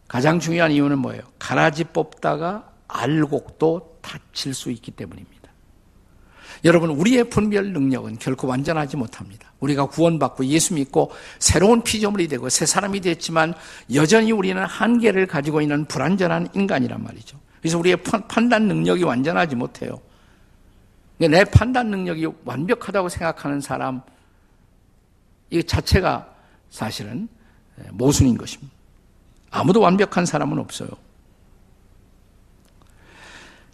가장 0.07 0.41
중요한 0.41 0.73
이유는 0.73 0.99
뭐예요? 0.99 1.23
가라지 1.39 1.85
뽑다가 1.85 2.71
알곡도 2.89 3.99
다칠 4.01 4.55
수 4.55 4.71
있기 4.71 4.91
때문입니다. 4.93 5.39
여러분, 6.65 6.91
우리의 6.91 7.25
분별 7.25 7.73
능력은 7.73 8.19
결코 8.19 8.49
완전하지 8.49 8.97
못합니다. 8.97 9.53
우리가 9.61 9.87
구원받고 9.87 10.47
예수 10.47 10.75
믿고 10.75 11.13
새로운 11.39 11.83
피조물이 11.83 12.29
되고 12.29 12.49
새 12.49 12.67
사람이 12.67 13.01
됐지만 13.01 13.55
여전히 13.95 14.33
우리는 14.33 14.65
한계를 14.65 15.27
가지고 15.27 15.61
있는 15.61 15.85
불완전한 15.85 16.49
인간이란 16.55 17.03
말이죠. 17.05 17.39
그래서 17.69 17.79
우리의 17.81 17.99
판단 17.99 18.67
능력이 18.67 19.05
완전하지 19.05 19.55
못해요. 19.55 20.01
내 21.19 21.45
판단 21.45 21.91
능력이 21.91 22.27
완벽하다고 22.47 23.11
생각하는 23.11 23.61
사람, 23.61 24.01
이 25.51 25.63
자체가 25.63 26.35
사실은 26.71 27.29
모순인 27.91 28.39
것입니다. 28.39 28.73
아무도 29.51 29.81
완벽한 29.83 30.25
사람은 30.25 30.59
없어요. 30.59 30.89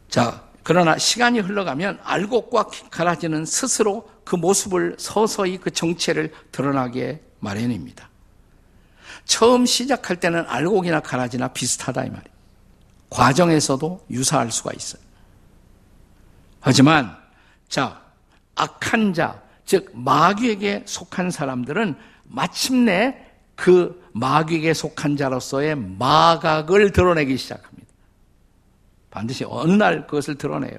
자, 0.08 0.42
그러나 0.64 0.98
시간이 0.98 1.38
흘러가면 1.38 2.00
알곡과 2.02 2.70
가라지는 2.90 3.44
스스로 3.44 4.10
그 4.24 4.34
모습을 4.34 4.96
서서히 4.98 5.58
그 5.58 5.70
정체를 5.70 6.32
드러나게 6.50 7.22
마련입니다. 7.38 8.08
처음 9.24 9.66
시작할 9.66 10.18
때는 10.18 10.46
알곡이나 10.48 10.98
가라지나 10.98 11.48
비슷하다 11.48 12.06
이 12.06 12.10
말이에요. 12.10 12.33
과정에서도 13.14 14.06
유사할 14.10 14.50
수가 14.50 14.72
있어요. 14.74 15.00
하지만 16.60 17.16
자 17.68 18.02
악한 18.56 19.14
자, 19.14 19.40
즉 19.64 19.90
마귀에게 19.94 20.82
속한 20.86 21.30
사람들은 21.30 21.94
마침내 22.24 23.16
그 23.54 24.02
마귀에게 24.14 24.74
속한 24.74 25.16
자로서의 25.16 25.76
마각을 25.76 26.90
드러내기 26.90 27.36
시작합니다. 27.36 27.86
반드시 29.10 29.44
어느 29.46 29.72
날 29.72 30.08
그것을 30.08 30.34
드러내요. 30.36 30.76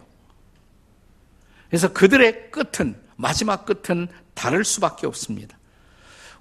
그래서 1.70 1.92
그들의 1.94 2.52
끝은, 2.52 2.96
마지막 3.16 3.66
끝은 3.66 4.10
다를 4.34 4.66
수밖에 4.66 5.08
없습니다. 5.08 5.58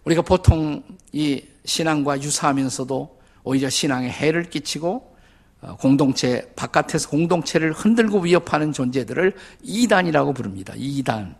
우리가 0.04 0.22
보통 0.22 0.82
이 1.12 1.44
신앙과 1.64 2.20
유사하면서도 2.20 3.20
오히려 3.44 3.70
신앙에 3.70 4.10
해를 4.10 4.50
끼치고 4.50 4.96
어, 4.96 5.13
공동체, 5.80 6.52
바깥에서 6.56 7.08
공동체를 7.08 7.72
흔들고 7.72 8.20
위협하는 8.20 8.72
존재들을 8.72 9.34
이단이라고 9.62 10.32
부릅니다. 10.32 10.72
이단. 10.76 11.36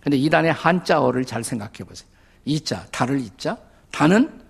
근데 0.00 0.16
이단의 0.16 0.52
한자어를 0.52 1.24
잘 1.24 1.42
생각해 1.42 1.78
보세요. 1.86 2.08
이자, 2.44 2.86
달을 2.90 3.20
이자. 3.20 3.56
단은 3.90 4.40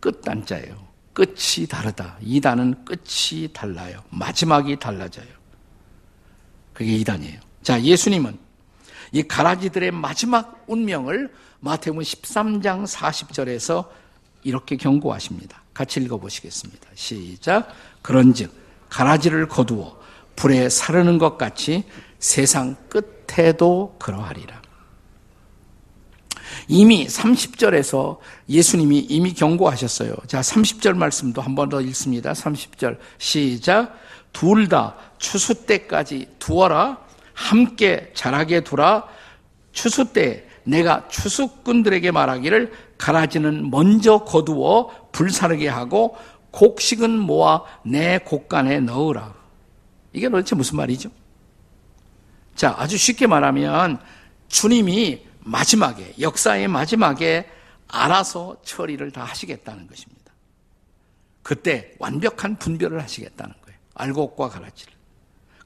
끝단자예요. 0.00 0.84
끝이 1.14 1.66
다르다. 1.68 2.18
이단은 2.20 2.84
끝이 2.84 3.48
달라요. 3.52 4.02
마지막이 4.10 4.78
달라져요. 4.78 5.26
그게 6.72 6.96
이단이에요. 6.96 7.40
자, 7.62 7.80
예수님은 7.80 8.36
이 9.12 9.22
가라지들의 9.22 9.92
마지막 9.92 10.64
운명을 10.66 11.32
마태복음 11.60 12.02
13장 12.02 12.86
40절에서 12.86 13.88
이렇게 14.42 14.76
경고하십니다. 14.76 15.63
같이 15.74 16.00
읽어보시겠습니다. 16.00 16.88
시작. 16.94 17.68
그런즉 18.02 18.52
가라지를 18.88 19.48
거두어 19.48 19.98
불에 20.36 20.68
사르는 20.68 21.18
것 21.18 21.36
같이 21.36 21.84
세상 22.18 22.76
끝에도 22.88 23.96
그러하리라. 23.98 24.62
이미 26.68 27.06
30절에서 27.06 28.18
예수님이 28.48 28.98
이미 29.00 29.34
경고하셨어요. 29.34 30.14
자, 30.26 30.40
30절 30.40 30.94
말씀도 30.96 31.42
한 31.42 31.54
번 31.54 31.68
더 31.68 31.80
읽습니다. 31.80 32.32
30절 32.32 32.98
시작. 33.18 33.98
둘 34.32 34.68
다 34.68 34.96
추수 35.18 35.66
때까지 35.66 36.28
두어라. 36.38 36.98
함께 37.34 38.12
자라게 38.14 38.62
두라. 38.62 39.04
추수 39.72 40.12
때 40.12 40.46
내가 40.64 41.06
추수꾼들에게 41.08 42.10
말하기를 42.10 42.72
가라지는 42.96 43.70
먼저 43.70 44.18
거두어 44.24 44.90
불사르게 45.14 45.68
하고 45.68 46.16
곡식은 46.50 47.18
모아 47.18 47.62
내 47.84 48.18
곡간에 48.18 48.80
넣으라. 48.80 49.34
이게 50.12 50.28
도대체 50.28 50.54
무슨 50.54 50.76
말이죠? 50.76 51.10
자, 52.54 52.74
아주 52.78 52.98
쉽게 52.98 53.26
말하면 53.26 53.98
주님이 54.48 55.22
마지막에, 55.40 56.14
역사의 56.20 56.68
마지막에 56.68 57.48
알아서 57.88 58.56
처리를 58.64 59.10
다 59.10 59.24
하시겠다는 59.24 59.86
것입니다. 59.86 60.32
그때 61.42 61.92
완벽한 61.98 62.56
분별을 62.56 63.02
하시겠다는 63.02 63.54
거예요. 63.64 63.78
알곡과 63.94 64.48
가라지를. 64.48 64.92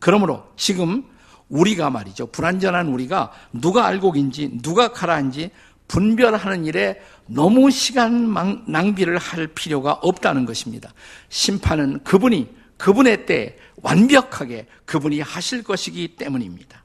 그러므로 0.01 0.45
지금 0.57 1.05
우리가 1.49 1.91
말이죠. 1.91 2.27
불완전한 2.29 2.89
우리가 2.89 3.33
누가 3.53 3.87
알곡인지 3.87 4.59
누가 4.63 4.93
가라인지 4.93 5.51
분별하는 5.88 6.66
일에 6.66 7.03
너무 7.27 7.70
시간 7.70 8.33
낭비를 8.66 9.18
할 9.18 9.48
필요가 9.48 9.94
없다는 9.94 10.46
것입니다. 10.46 10.92
심판은 11.29 12.05
그분이 12.05 12.57
그분의 12.77 13.27
때 13.27 13.59
완벽하게 13.83 14.66
그분이 14.85 15.20
하실 15.20 15.62
것이기 15.62 16.16
때문입니다. 16.16 16.85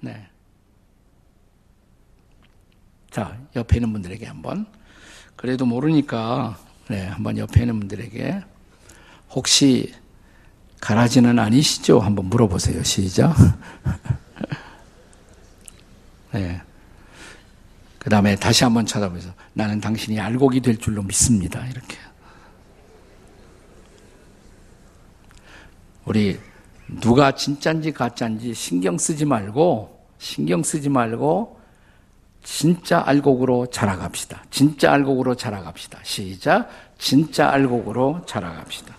네. 0.00 0.28
자, 3.10 3.38
옆에 3.56 3.78
있는 3.78 3.92
분들에게 3.92 4.26
한번. 4.26 4.66
그래도 5.34 5.64
모르니까, 5.64 6.58
네, 6.88 7.06
한번 7.06 7.38
옆에 7.38 7.62
있는 7.62 7.78
분들에게. 7.78 8.42
혹시 9.30 9.94
가라지는 10.80 11.38
아니시죠? 11.38 12.00
한번 12.00 12.26
물어보세요. 12.26 12.82
시작. 12.82 13.34
네. 16.32 16.60
그 18.08 18.10
다음에 18.10 18.36
다시 18.36 18.64
한번 18.64 18.86
쳐다보면서 18.86 19.34
나는 19.52 19.82
당신이 19.82 20.18
알곡이 20.18 20.60
될 20.60 20.78
줄로 20.78 21.02
믿습니다. 21.02 21.62
이렇게. 21.66 21.98
우리 26.06 26.40
누가 27.02 27.32
진짠지 27.32 27.92
가짠지 27.92 28.54
신경 28.54 28.96
쓰지 28.96 29.26
말고, 29.26 30.06
신경 30.16 30.62
쓰지 30.62 30.88
말고, 30.88 31.60
진짜 32.42 33.02
알곡으로 33.04 33.66
자라갑시다. 33.66 34.42
진짜 34.48 34.90
알곡으로 34.90 35.34
자라갑시다. 35.34 35.98
시작. 36.02 36.70
진짜 36.96 37.50
알곡으로 37.50 38.22
자라갑시다. 38.24 38.96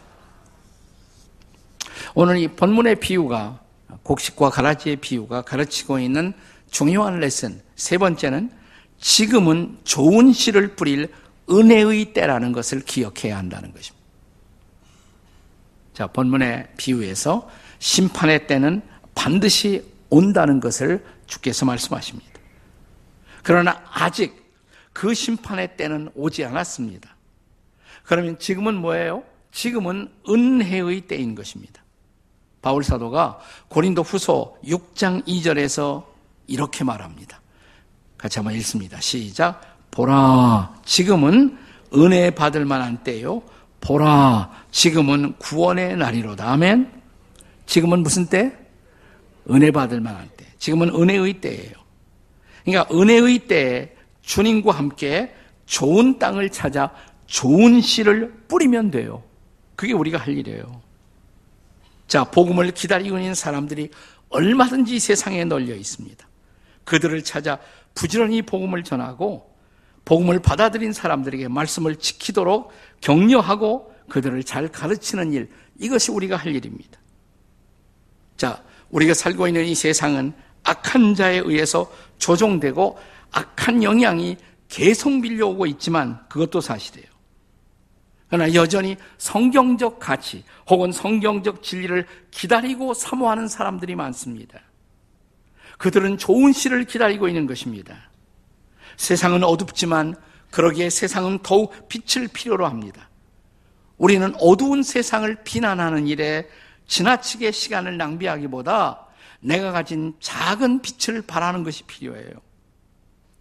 오늘 2.13 2.37
이 2.37 2.47
본문의 2.47 2.99
비유가 2.99 3.59
곡식과 4.03 4.51
가라지의 4.51 4.97
비유가 4.97 5.41
가르치고 5.41 5.97
있는 5.97 6.33
중요한 6.69 7.19
레슨 7.19 7.59
세 7.75 7.97
번째는 7.97 8.58
지금은 8.99 9.79
좋은 9.83 10.33
씨를 10.33 10.75
뿌릴 10.75 11.11
은혜의 11.49 12.13
때라는 12.13 12.51
것을 12.51 12.81
기억해야 12.81 13.37
한다는 13.37 13.73
것입니다. 13.73 13.99
자, 15.93 16.07
본문의 16.07 16.67
비유에서 16.77 17.49
심판의 17.79 18.47
때는 18.47 18.81
반드시 19.15 19.83
온다는 20.09 20.59
것을 20.59 21.03
주께서 21.27 21.65
말씀하십니다. 21.65 22.29
그러나 23.43 23.81
아직 23.91 24.39
그 24.93 25.13
심판의 25.13 25.77
때는 25.77 26.09
오지 26.15 26.43
않았습니다. 26.45 27.15
그러면 28.03 28.37
지금은 28.39 28.75
뭐예요? 28.75 29.23
지금은 29.51 30.11
은혜의 30.27 31.01
때인 31.01 31.35
것입니다. 31.35 31.83
바울 32.61 32.83
사도가 32.83 33.39
고린도 33.69 34.03
후소 34.03 34.57
6장 34.63 35.25
2절에서 35.25 36.05
이렇게 36.47 36.83
말합니다. 36.83 37.38
같이 38.19 38.37
한번 38.37 38.53
읽습니다. 38.55 38.99
시작. 38.99 39.61
보라, 39.91 40.75
지금은 40.85 41.57
은혜 41.95 42.29
받을 42.29 42.65
만한 42.65 43.01
때요. 43.03 43.41
보라, 43.81 44.51
지금은 44.71 45.33
구원의 45.37 45.97
날이로다. 45.97 46.51
아멘. 46.51 46.91
지금은 47.65 48.03
무슨 48.03 48.27
때? 48.27 48.55
은혜 49.49 49.71
받을 49.71 50.01
만한 50.01 50.29
때. 50.35 50.45
지금은 50.59 50.89
은혜의 50.89 51.41
때예요. 51.41 51.71
그러니까 52.65 52.93
은혜의 52.93 53.47
때에 53.47 53.95
주님과 54.21 54.73
함께 54.73 55.33
좋은 55.65 56.19
땅을 56.19 56.51
찾아 56.51 56.91
좋은 57.25 57.79
씨를 57.79 58.33
뿌리면 58.47 58.91
돼요. 58.91 59.23
그게 59.75 59.93
우리가 59.93 60.17
할 60.17 60.37
일이에요. 60.37 60.81
자, 62.07 62.25
복음을 62.25 62.69
기다리고 62.71 63.17
있는 63.17 63.33
사람들이 63.33 63.89
얼마든지 64.29 64.99
세상에 64.99 65.45
널려 65.45 65.73
있습니다. 65.73 66.27
그들을 66.83 67.23
찾아 67.23 67.59
부지런히 67.93 68.41
복음을 68.41 68.83
전하고 68.83 69.49
복음을 70.05 70.39
받아들인 70.39 70.93
사람들에게 70.93 71.47
말씀을 71.47 71.97
지키도록 71.97 72.71
격려하고 73.01 73.93
그들을 74.09 74.43
잘 74.43 74.67
가르치는 74.67 75.33
일, 75.33 75.49
이것이 75.77 76.11
우리가 76.11 76.35
할 76.35 76.55
일입니다. 76.55 76.99
자, 78.37 78.63
우리가 78.89 79.13
살고 79.13 79.47
있는 79.47 79.65
이 79.65 79.75
세상은 79.75 80.33
악한 80.63 81.15
자에 81.15 81.37
의해서 81.37 81.91
조종되고 82.17 82.97
악한 83.31 83.83
영향이 83.83 84.37
계속 84.67 85.11
밀려오고 85.11 85.65
있지만 85.67 86.19
그것도 86.27 86.61
사실이에요. 86.61 87.07
그러나 88.29 88.53
여전히 88.53 88.95
성경적 89.17 89.99
가치 89.99 90.43
혹은 90.69 90.91
성경적 90.91 91.63
진리를 91.63 92.05
기다리고 92.31 92.93
사모하는 92.93 93.47
사람들이 93.47 93.95
많습니다. 93.95 94.59
그들은 95.79 96.17
좋은 96.17 96.51
시를 96.51 96.83
기다리고 96.83 97.27
있는 97.27 97.47
것입니다. 97.47 98.09
세상은 98.97 99.43
어둡지만 99.43 100.15
그러기에 100.51 100.89
세상은 100.89 101.39
더욱 101.41 101.87
빛을 101.87 102.27
필요로 102.27 102.67
합니다. 102.67 103.09
우리는 103.97 104.33
어두운 104.39 104.83
세상을 104.83 105.43
비난하는 105.43 106.05
일에 106.05 106.47
지나치게 106.87 107.51
시간을 107.51 107.97
낭비하기보다 107.97 109.07
내가 109.39 109.71
가진 109.71 110.13
작은 110.19 110.81
빛을 110.81 111.21
바라는 111.21 111.63
것이 111.63 111.83
필요해요. 111.83 112.33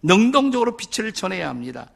능동적으로 0.01 0.77
빛을 0.77 1.11
전해야 1.11 1.49
합니다. 1.49 1.89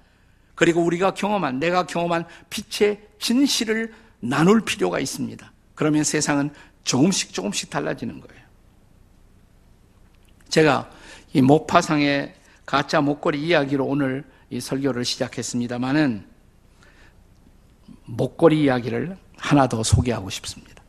그리고 0.56 0.82
우리가 0.82 1.14
경험한, 1.14 1.60
내가 1.60 1.86
경험한 1.86 2.26
빛의 2.50 3.00
진실을 3.18 3.94
나눌 4.20 4.60
필요가 4.60 5.00
있습니다. 5.00 5.52
그러면 5.74 6.04
세상은 6.04 6.54
조금씩 6.84 7.34
조금씩 7.34 7.70
달라지는 7.70 8.20
거예요. 8.20 8.43
제가 10.54 10.88
이 11.34 11.42
목파상의 11.42 12.32
가짜 12.64 13.02
목걸이 13.02 13.42
이야기로 13.42 13.88
오늘 13.88 14.24
이 14.52 14.60
설교를 14.60 15.04
시작했습니다만은 15.04 16.28
목걸이 18.06 18.62
이야기를 18.62 19.18
하나 19.36 19.68
더 19.68 19.82
소개하고 19.82 20.30
싶습니다. 20.30 20.84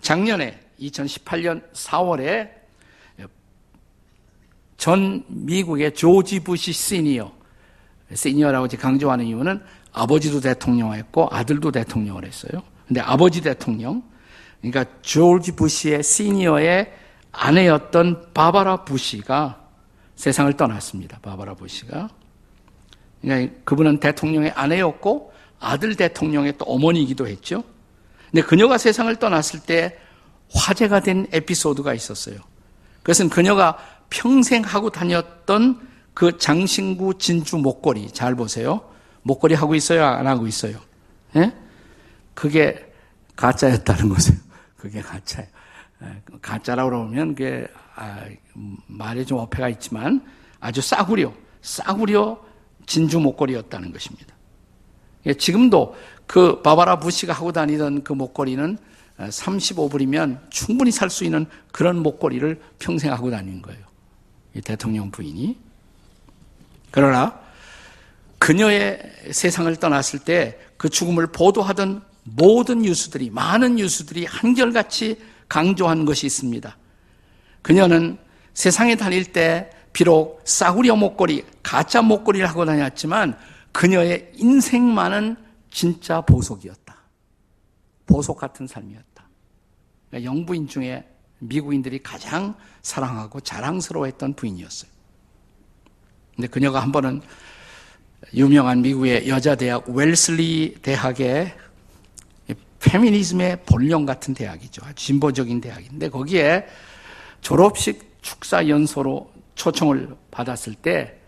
작년에 0.00 0.58
2018년 0.80 1.62
4월에 1.72 2.50
전 4.76 5.22
미국의 5.28 5.94
조지 5.94 6.40
부시 6.40 6.72
시니어, 6.72 7.32
시니어라고 8.12 8.66
강조하는 8.76 9.24
이유는 9.26 9.62
아버지도 9.92 10.40
대통령을 10.40 10.98
했고 10.98 11.28
아들도 11.30 11.70
대통령을 11.70 12.24
했어요. 12.24 12.60
근데 12.88 13.00
아버지 13.00 13.40
대통령, 13.40 14.02
그러니까 14.60 14.84
조지 15.02 15.54
부시의 15.54 16.02
시니어의 16.02 17.05
아내였던 17.36 18.32
바바라 18.32 18.84
부시가 18.84 19.60
세상을 20.16 20.52
떠났습니다. 20.54 21.18
바바라 21.20 21.54
부시가. 21.54 22.08
그러니까 23.20 23.54
그분은 23.64 24.00
대통령의 24.00 24.50
아내였고 24.52 25.32
아들 25.60 25.94
대통령의 25.94 26.58
또 26.58 26.64
어머니이기도 26.64 27.26
했죠. 27.26 27.62
근데 28.30 28.42
그녀가 28.42 28.78
세상을 28.78 29.14
떠났을 29.16 29.60
때 29.60 29.98
화제가 30.52 31.00
된 31.00 31.26
에피소드가 31.32 31.94
있었어요. 31.94 32.38
그것은 33.02 33.28
그녀가 33.28 33.78
평생 34.10 34.62
하고 34.62 34.90
다녔던 34.90 35.86
그 36.14 36.38
장신구 36.38 37.18
진주 37.18 37.58
목걸이 37.58 38.12
잘 38.12 38.34
보세요. 38.34 38.88
목걸이 39.22 39.54
하고 39.54 39.74
있어요? 39.74 40.04
안 40.04 40.26
하고 40.26 40.46
있어요? 40.46 40.78
예? 41.36 41.52
그게 42.34 42.92
가짜였다는 43.34 44.08
거죠. 44.08 44.32
그게 44.76 45.00
가짜예요. 45.00 45.48
예, 46.02 46.22
가짜라고 46.42 46.90
그러면 46.90 47.34
그게 47.34 47.66
아, 47.94 48.24
말에 48.86 49.24
좀 49.24 49.38
어폐가 49.38 49.68
있지만 49.70 50.24
아주 50.60 50.80
싸구려, 50.80 51.32
싸구려 51.62 52.44
진주 52.86 53.18
목걸이였다는 53.20 53.92
것입니다. 53.92 54.34
예, 55.26 55.34
지금도 55.34 55.96
그 56.26 56.62
바바라 56.62 56.98
부시가 56.98 57.32
하고 57.32 57.52
다니던 57.52 58.04
그 58.04 58.12
목걸이는 58.12 58.78
35불이면 59.18 60.50
충분히 60.50 60.90
살 60.90 61.08
수 61.08 61.24
있는 61.24 61.46
그런 61.72 62.02
목걸이를 62.02 62.60
평생 62.78 63.12
하고 63.12 63.30
다닌 63.30 63.62
거예요. 63.62 63.80
대통령 64.64 65.10
부인이. 65.10 65.56
그러나 66.90 67.40
그녀의 68.38 69.00
세상을 69.32 69.74
떠났을 69.76 70.20
때 70.20 70.66
그 70.76 70.88
죽음을 70.88 71.28
보도하던 71.28 72.02
모든 72.24 72.82
뉴스들이, 72.82 73.30
많은 73.30 73.76
뉴스들이 73.76 74.26
한결같이 74.26 75.18
강조한 75.48 76.04
것이 76.04 76.26
있습니다. 76.26 76.76
그녀는 77.62 78.18
세상에 78.54 78.96
다닐 78.96 79.32
때 79.32 79.70
비록 79.92 80.40
싸구려 80.44 80.96
목걸이, 80.96 81.44
가짜 81.62 82.02
목걸이를 82.02 82.48
하고 82.48 82.64
다녔지만 82.64 83.36
그녀의 83.72 84.32
인생만은 84.34 85.36
진짜 85.70 86.20
보석이었다. 86.20 86.96
보석 88.06 88.38
같은 88.38 88.66
삶이었다. 88.66 89.28
그러니까 90.08 90.30
영부인 90.30 90.68
중에 90.68 91.06
미국인들이 91.38 92.02
가장 92.02 92.54
사랑하고 92.82 93.40
자랑스러워했던 93.40 94.34
부인이었어요. 94.34 94.90
근데 96.34 96.48
그녀가 96.48 96.80
한 96.80 96.92
번은 96.92 97.20
유명한 98.34 98.82
미국의 98.82 99.28
여자 99.28 99.54
대학 99.54 99.88
웰슬리 99.88 100.76
대학의 100.82 101.54
페미니즘의 102.86 103.64
본령 103.66 104.06
같은 104.06 104.32
대학이죠. 104.32 104.82
진보적인 104.94 105.60
대학인데 105.60 106.08
거기에 106.08 106.66
졸업식 107.40 108.16
축사 108.22 108.68
연소로 108.68 109.30
초청을 109.56 110.16
받았을 110.30 110.74
때 110.74 111.18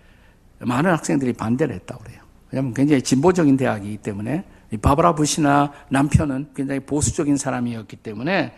많은 0.60 0.90
학생들이 0.90 1.32
반대를 1.32 1.74
했다고 1.74 2.04
그래요. 2.04 2.22
왜냐하면 2.50 2.74
굉장히 2.74 3.02
진보적인 3.02 3.56
대학이기 3.56 3.98
때문에 3.98 4.44
바브라 4.80 5.14
부시나 5.14 5.72
남편은 5.90 6.50
굉장히 6.54 6.80
보수적인 6.80 7.36
사람이었기 7.36 7.96
때문에 7.96 8.54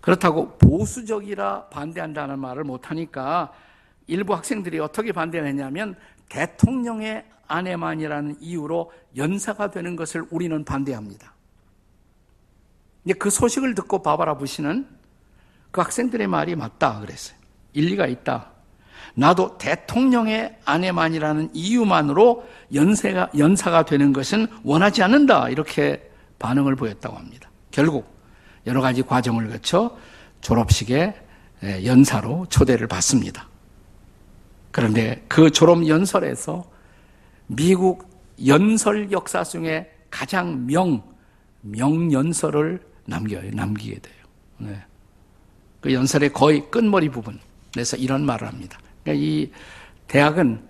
그렇다고 0.00 0.56
보수적이라 0.58 1.66
반대한다는 1.66 2.38
말을 2.38 2.64
못하니까 2.64 3.52
일부 4.06 4.34
학생들이 4.34 4.78
어떻게 4.78 5.12
반대를 5.12 5.48
했냐면 5.48 5.96
대통령의 6.28 7.24
아내만이라는 7.48 8.36
이유로 8.40 8.92
연사가 9.16 9.70
되는 9.70 9.96
것을 9.96 10.24
우리는 10.30 10.64
반대합니다. 10.64 11.34
이제 13.04 13.14
그 13.14 13.30
소식을 13.30 13.74
듣고 13.74 14.02
바바라 14.02 14.36
부시는 14.36 14.86
그 15.70 15.80
학생들의 15.80 16.26
말이 16.26 16.56
맞다 16.56 17.00
그랬어요. 17.00 17.36
일리가 17.72 18.06
있다. 18.06 18.50
나도 19.14 19.58
대통령의 19.58 20.58
아내만이라는 20.64 21.50
이유만으로 21.52 22.46
연세가, 22.74 23.30
연사가 23.36 23.84
되는 23.84 24.12
것은 24.12 24.46
원하지 24.62 25.02
않는다. 25.02 25.48
이렇게 25.48 26.10
반응을 26.38 26.76
보였다고 26.76 27.16
합니다. 27.16 27.50
결국 27.70 28.14
여러 28.66 28.80
가지 28.80 29.02
과정을 29.02 29.48
거쳐 29.50 29.96
졸업식에 30.40 31.14
연사로 31.84 32.46
초대를 32.48 32.86
받습니다. 32.86 33.48
그런데 34.70 35.24
그 35.28 35.50
졸업 35.50 35.86
연설에서 35.86 36.64
미국 37.46 38.08
연설 38.46 39.10
역사 39.10 39.42
중에 39.42 39.90
가장 40.10 40.66
명, 40.66 41.02
명연설을 41.62 42.89
남겨요. 43.10 43.50
남기게 43.52 43.98
돼요. 43.98 44.14
네. 44.58 44.82
그 45.80 45.92
연설의 45.92 46.32
거의 46.32 46.70
끝머리 46.70 47.08
부분에서 47.08 47.96
이런 47.98 48.24
말을 48.24 48.48
합니다. 48.48 48.78
그러니까 49.02 49.24
이 49.24 49.50
대학은 50.08 50.60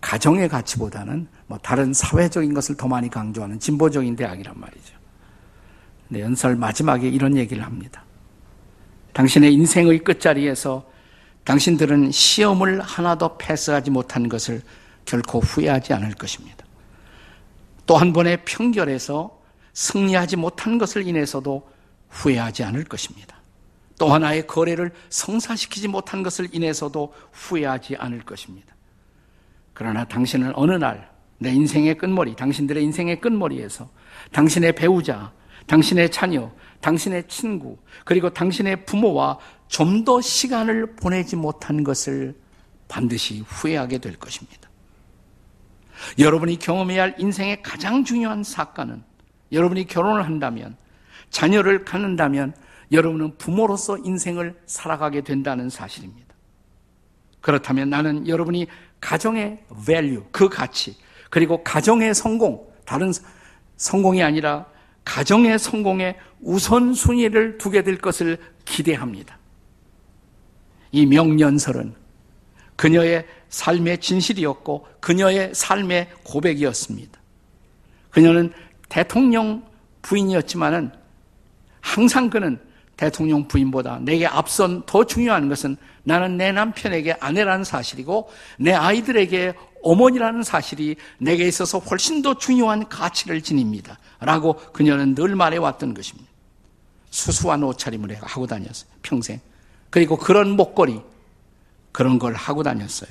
가정의 0.00 0.48
가치보다는 0.48 1.28
뭐 1.46 1.58
다른 1.58 1.92
사회적인 1.92 2.54
것을 2.54 2.76
더 2.76 2.88
많이 2.88 3.10
강조하는 3.10 3.60
진보적인 3.60 4.16
대학이란 4.16 4.58
말이죠. 4.58 4.96
근데 6.08 6.22
연설 6.22 6.56
마지막에 6.56 7.08
이런 7.08 7.36
얘기를 7.36 7.64
합니다. 7.64 8.04
당신의 9.12 9.52
인생의 9.54 9.98
끝자리에서 10.00 10.88
당신들은 11.44 12.10
시험을 12.10 12.80
하나도 12.80 13.38
패스하지 13.38 13.90
못한 13.90 14.28
것을 14.28 14.62
결코 15.04 15.40
후회하지 15.40 15.92
않을 15.94 16.14
것입니다. 16.14 16.64
또 17.86 17.96
한 17.96 18.12
번의 18.12 18.44
평결에서 18.44 19.35
승리하지 19.76 20.36
못한 20.36 20.78
것을 20.78 21.06
인해서도 21.06 21.68
후회하지 22.08 22.64
않을 22.64 22.84
것입니다. 22.84 23.36
또 23.98 24.08
하나의 24.08 24.46
거래를 24.46 24.92
성사시키지 25.10 25.88
못한 25.88 26.22
것을 26.22 26.48
인해서도 26.50 27.12
후회하지 27.32 27.96
않을 27.96 28.20
것입니다. 28.22 28.74
그러나 29.74 30.04
당신은 30.04 30.52
어느 30.56 30.72
날 30.72 31.16
내 31.38 31.50
인생의 31.50 31.98
끝머리, 31.98 32.34
당신들의 32.34 32.82
인생의 32.84 33.20
끝머리에서 33.20 33.88
당신의 34.32 34.74
배우자, 34.74 35.32
당신의 35.66 36.10
자녀, 36.10 36.50
당신의 36.80 37.28
친구, 37.28 37.76
그리고 38.04 38.30
당신의 38.30 38.84
부모와 38.86 39.38
좀 39.68 40.04
더 40.04 40.20
시간을 40.20 40.94
보내지 40.94 41.36
못한 41.36 41.82
것을 41.82 42.34
반드시 42.88 43.40
후회하게 43.40 43.98
될 43.98 44.16
것입니다. 44.16 44.70
여러분이 46.18 46.58
경험해야 46.58 47.02
할 47.02 47.14
인생의 47.18 47.62
가장 47.62 48.04
중요한 48.04 48.44
사건은 48.44 49.02
여러분이 49.56 49.86
결혼을 49.86 50.24
한다면, 50.24 50.76
자녀를 51.30 51.84
갖는다면 51.84 52.54
여러분은 52.92 53.36
부모로서 53.38 53.98
인생을 53.98 54.54
살아가게 54.66 55.22
된다는 55.22 55.68
사실입니다. 55.68 56.34
그렇다면 57.40 57.90
나는 57.90 58.28
여러분이 58.28 58.66
가정의 59.00 59.58
value, 59.84 60.22
그 60.30 60.48
가치, 60.48 60.96
그리고 61.30 61.62
가정의 61.64 62.14
성공, 62.14 62.66
다른 62.84 63.12
성공이 63.76 64.22
아니라 64.22 64.66
가정의 65.04 65.58
성공에 65.58 66.16
우선순위를 66.40 67.58
두게 67.58 67.82
될 67.82 67.98
것을 67.98 68.38
기대합니다. 68.64 69.38
이 70.92 71.06
명년설은 71.06 71.94
그녀의 72.76 73.26
삶의 73.48 73.98
진실이었고 73.98 74.86
그녀의 75.00 75.54
삶의 75.54 76.10
고백이었습니다. 76.24 77.20
그녀는 78.10 78.52
대통령 78.88 79.64
부인이었지만은 80.02 80.90
항상 81.80 82.30
그는 82.30 82.58
대통령 82.96 83.46
부인보다 83.46 83.98
내게 84.00 84.26
앞선 84.26 84.84
더 84.86 85.04
중요한 85.04 85.48
것은 85.48 85.76
나는 86.02 86.36
내 86.36 86.50
남편에게 86.52 87.16
아내라는 87.20 87.64
사실이고 87.64 88.30
내 88.58 88.72
아이들에게 88.72 89.54
어머니라는 89.82 90.42
사실이 90.42 90.96
내게 91.18 91.46
있어서 91.46 91.78
훨씬 91.78 92.22
더 92.22 92.34
중요한 92.38 92.88
가치를 92.88 93.42
지닙니다. 93.42 93.98
라고 94.18 94.54
그녀는 94.72 95.14
늘 95.14 95.36
말해왔던 95.36 95.94
것입니다. 95.94 96.30
수수한 97.10 97.62
옷차림을 97.62 98.16
하고 98.22 98.46
다녔어요. 98.46 98.90
평생. 99.02 99.40
그리고 99.90 100.16
그런 100.16 100.50
목걸이, 100.50 101.00
그런 101.92 102.18
걸 102.18 102.34
하고 102.34 102.62
다녔어요. 102.62 103.10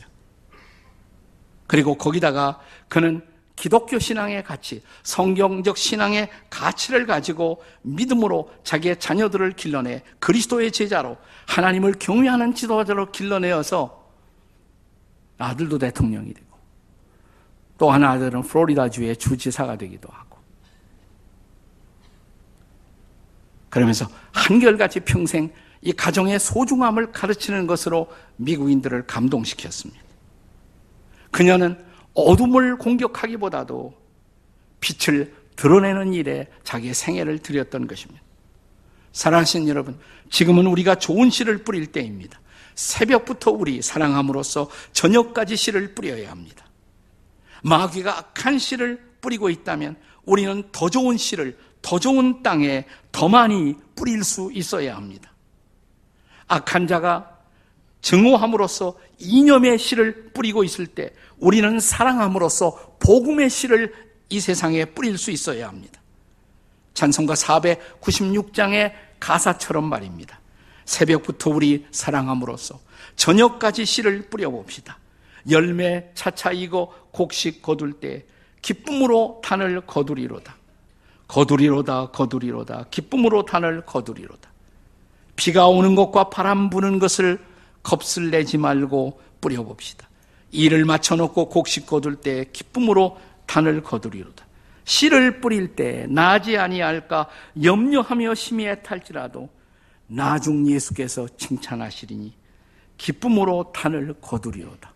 그리고 1.68 1.96
거기다가 1.96 2.60
그는 2.88 3.22
기독교 3.56 4.00
신앙의 4.00 4.44
가치, 4.44 4.84
성경적 5.04 5.78
신앙의 5.78 6.30
가치를 6.50 7.06
가지고 7.06 7.64
믿음으로 7.84 8.52
자기의 8.64 9.00
자녀들을 9.00 9.54
길러내 9.54 10.04
그리스도의 10.20 10.72
제자로 10.72 11.18
하나님을 11.48 11.94
경외하는 12.00 12.54
지도자로 12.54 13.12
길러내어서 13.12 14.06
아들도 15.38 15.78
대통령이 15.78 16.34
되고 16.34 16.48
또 17.78 17.92
하나 17.92 18.12
아들은 18.12 18.44
플로리다주의 18.44 19.16
주지사가 19.18 19.78
되기도 19.78 20.10
하고 20.12 20.38
그러면서 23.70 24.08
한결같이 24.32 25.02
평생 25.02 25.52
이 25.82 25.92
가정의 25.92 26.40
소중함을 26.40 27.12
가르치는 27.12 27.68
것으로 27.68 28.10
미국인들을 28.38 29.06
감동시켰습니다. 29.06 30.02
그녀는 31.32 31.78
어둠을 32.16 32.78
공격하기보다도 32.78 33.94
빛을 34.80 35.34
드러내는 35.56 36.14
일에 36.14 36.48
자기의 36.64 36.94
생애를 36.94 37.40
들였던 37.40 37.88
것입니다. 37.88 38.22
사랑하시는 39.12 39.68
여러분, 39.68 39.98
지금은 40.30 40.66
우리가 40.68 40.96
좋은 40.96 41.30
씨를 41.30 41.60
뿌릴 41.60 41.88
때입니다. 41.88 42.40
새벽부터 42.76 43.52
우리 43.52 43.82
사랑함으로써 43.82 44.70
저녁까지 44.92 45.56
씨를 45.56 45.96
뿌려야 45.96 46.30
합니다. 46.32 46.66
마귀가 47.64 48.18
악한 48.18 48.60
씨를 48.60 49.02
뿌리고 49.22 49.50
있다면 49.50 49.96
우리는 50.26 50.64
더 50.72 50.90
좋은 50.90 51.18
씨를 51.18 51.58
더 51.82 52.00
좋은 52.00 52.44
땅에 52.44 52.86
더 53.12 53.30
많이 53.30 53.76
뿌릴 53.96 54.24
수 54.24 54.52
있어야 54.54 54.96
합니다. 54.96 55.32
악한 56.48 56.88
자가 56.88 57.35
증오함으로써 58.06 58.94
이념의 59.18 59.80
씨를 59.80 60.30
뿌리고 60.32 60.64
있을 60.64 60.86
때 60.86 61.10
우리는 61.40 61.80
사랑함으로써 61.80 62.98
복음의 63.00 63.50
씨를 63.50 63.94
이 64.30 64.40
세상에 64.40 64.86
뿌릴 64.86 65.18
수 65.18 65.32
있어야 65.32 65.68
합니다. 65.68 66.00
찬송가 66.94 67.34
496장의 67.34 68.94
가사처럼 69.20 69.86
말입니다. 69.86 70.40
새벽부터 70.86 71.50
우리 71.50 71.88
사랑함으로써 71.90 72.80
저녁까지 73.16 73.86
씨를 73.86 74.30
뿌려봅시다. 74.30 75.00
열매 75.50 76.12
차차이고 76.14 76.94
곡식 77.10 77.64
거둘 77.64 77.94
때 77.94 78.24
기쁨으로 78.62 79.42
탄을 79.44 79.82
거두리로다. 79.82 80.56
거두리로다, 81.28 82.12
거두리로다. 82.12 82.86
기쁨으로 82.92 83.46
탄을 83.46 83.82
거두리로다. 83.84 84.52
비가 85.36 85.68
오는 85.68 85.96
것과 85.96 86.30
바람 86.30 86.70
부는 86.70 87.00
것을 87.00 87.40
겁을 87.86 88.32
내지 88.32 88.58
말고 88.58 89.22
뿌려봅시다. 89.40 90.10
일을 90.52 90.86
맞춰놓고 90.86 91.50
곡식 91.50 91.86
거둘 91.86 92.16
때 92.16 92.46
기쁨으로 92.52 93.18
단을 93.46 93.84
거두리로다. 93.84 94.44
씨를 94.86 95.40
뿌릴 95.40 95.76
때 95.76 96.08
나지 96.10 96.58
아니할까 96.58 97.28
염려하며 97.62 98.34
심히 98.36 98.68
애탈지라도 98.68 99.50
나중 100.08 100.68
예수께서 100.68 101.28
칭찬하시리니 101.38 102.34
기쁨으로 102.98 103.72
단을 103.74 104.16
거두리로다. 104.20 104.92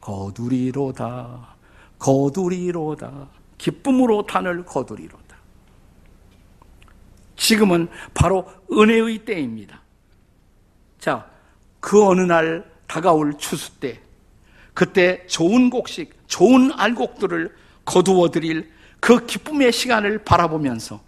거두리로다. 0.00 1.56
거두리로다. 1.98 3.28
기쁨으로 3.56 4.26
단을 4.26 4.64
거두리로다. 4.64 5.36
지금은 7.36 7.88
바로 8.12 8.46
은혜의 8.70 9.24
때입니다. 9.24 9.80
자, 10.98 11.33
그 11.84 12.02
어느 12.02 12.22
날 12.22 12.64
다가올 12.86 13.36
추수 13.36 13.72
때, 13.72 14.00
그때 14.72 15.26
좋은 15.26 15.68
곡식, 15.68 16.14
좋은 16.26 16.72
알곡들을 16.72 17.54
거두어 17.84 18.30
드릴 18.30 18.72
그 19.00 19.26
기쁨의 19.26 19.70
시간을 19.70 20.24
바라보면서 20.24 21.02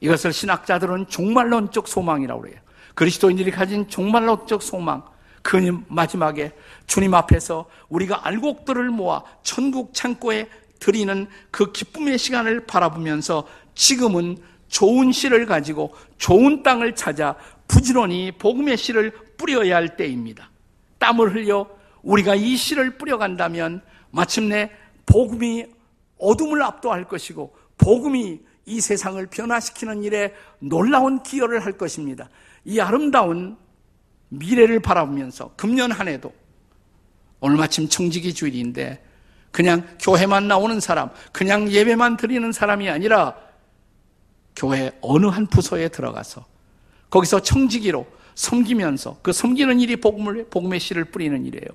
이것을 0.00 0.32
신학자들은 0.32 1.08
종말론적 1.08 1.88
소망이라고 1.88 2.48
해요. 2.48 2.56
그리스도인들이 2.94 3.50
가진 3.50 3.86
종말론적 3.86 4.62
소망. 4.62 5.04
그 5.42 5.82
마지막에 5.88 6.52
주님 6.86 7.12
앞에서 7.12 7.66
우리가 7.90 8.26
알곡들을 8.26 8.88
모아 8.88 9.22
천국 9.42 9.92
창고에 9.92 10.48
드리는 10.78 11.26
그 11.50 11.70
기쁨의 11.70 12.16
시간을 12.16 12.64
바라보면서 12.64 13.46
지금은 13.74 14.38
좋은 14.72 15.12
씨를 15.12 15.44
가지고 15.44 15.94
좋은 16.16 16.62
땅을 16.62 16.94
찾아 16.94 17.36
부지런히 17.68 18.32
복음의 18.32 18.78
씨를 18.78 19.12
뿌려야 19.36 19.76
할 19.76 19.96
때입니다. 19.96 20.50
땀을 20.98 21.34
흘려 21.34 21.68
우리가 22.02 22.34
이 22.34 22.56
씨를 22.56 22.96
뿌려간다면 22.96 23.82
마침내 24.10 24.70
복음이 25.04 25.66
어둠을 26.18 26.62
압도할 26.62 27.04
것이고 27.04 27.54
복음이 27.76 28.40
이 28.64 28.80
세상을 28.80 29.24
변화시키는 29.26 30.04
일에 30.04 30.32
놀라운 30.58 31.22
기여를 31.22 31.64
할 31.64 31.72
것입니다. 31.72 32.30
이 32.64 32.80
아름다운 32.80 33.58
미래를 34.30 34.80
바라보면서 34.80 35.52
금년 35.56 35.92
한 35.92 36.08
해도 36.08 36.32
오늘 37.40 37.58
마침 37.58 37.88
청지기 37.88 38.32
주일인데 38.32 39.04
그냥 39.50 39.86
교회만 40.00 40.48
나오는 40.48 40.80
사람, 40.80 41.10
그냥 41.30 41.70
예배만 41.70 42.16
드리는 42.16 42.50
사람이 42.52 42.88
아니라 42.88 43.51
교회 44.56 44.92
어느 45.00 45.26
한 45.26 45.46
부서에 45.46 45.88
들어가서 45.88 46.44
거기서 47.10 47.40
청지기로 47.40 48.06
섬기면서 48.34 49.18
그 49.22 49.32
섬기는 49.32 49.80
일이 49.80 49.96
복음을, 49.96 50.46
복음의 50.48 50.80
씨를 50.80 51.04
뿌리는 51.06 51.44
일이에요. 51.44 51.68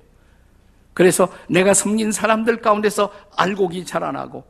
그래서 0.94 1.28
내가 1.48 1.74
섬긴 1.74 2.10
사람들 2.10 2.60
가운데서 2.60 3.12
알곡이 3.36 3.84
자라나고 3.84 4.44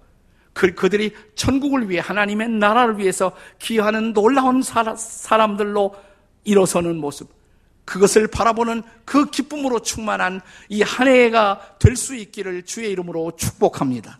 그, 0.55 0.75
그들이 0.75 1.15
천국을 1.35 1.89
위해 1.91 2.01
하나님의 2.01 2.49
나라를 2.49 2.99
위해서 2.99 3.33
기여하는 3.59 4.13
놀라운 4.13 4.63
사, 4.63 4.97
사람들로 4.97 5.95
일어서는 6.45 6.97
모습. 6.97 7.29
그것을 7.85 8.27
바라보는 8.29 8.83
그 9.05 9.31
기쁨으로 9.31 9.81
충만한 9.81 10.41
이 10.69 10.83
한 10.83 11.09
해가 11.09 11.77
될 11.79 11.97
수 11.97 12.15
있기를 12.15 12.65
주의 12.65 12.91
이름으로 12.91 13.33
축복합니다. 13.37 14.19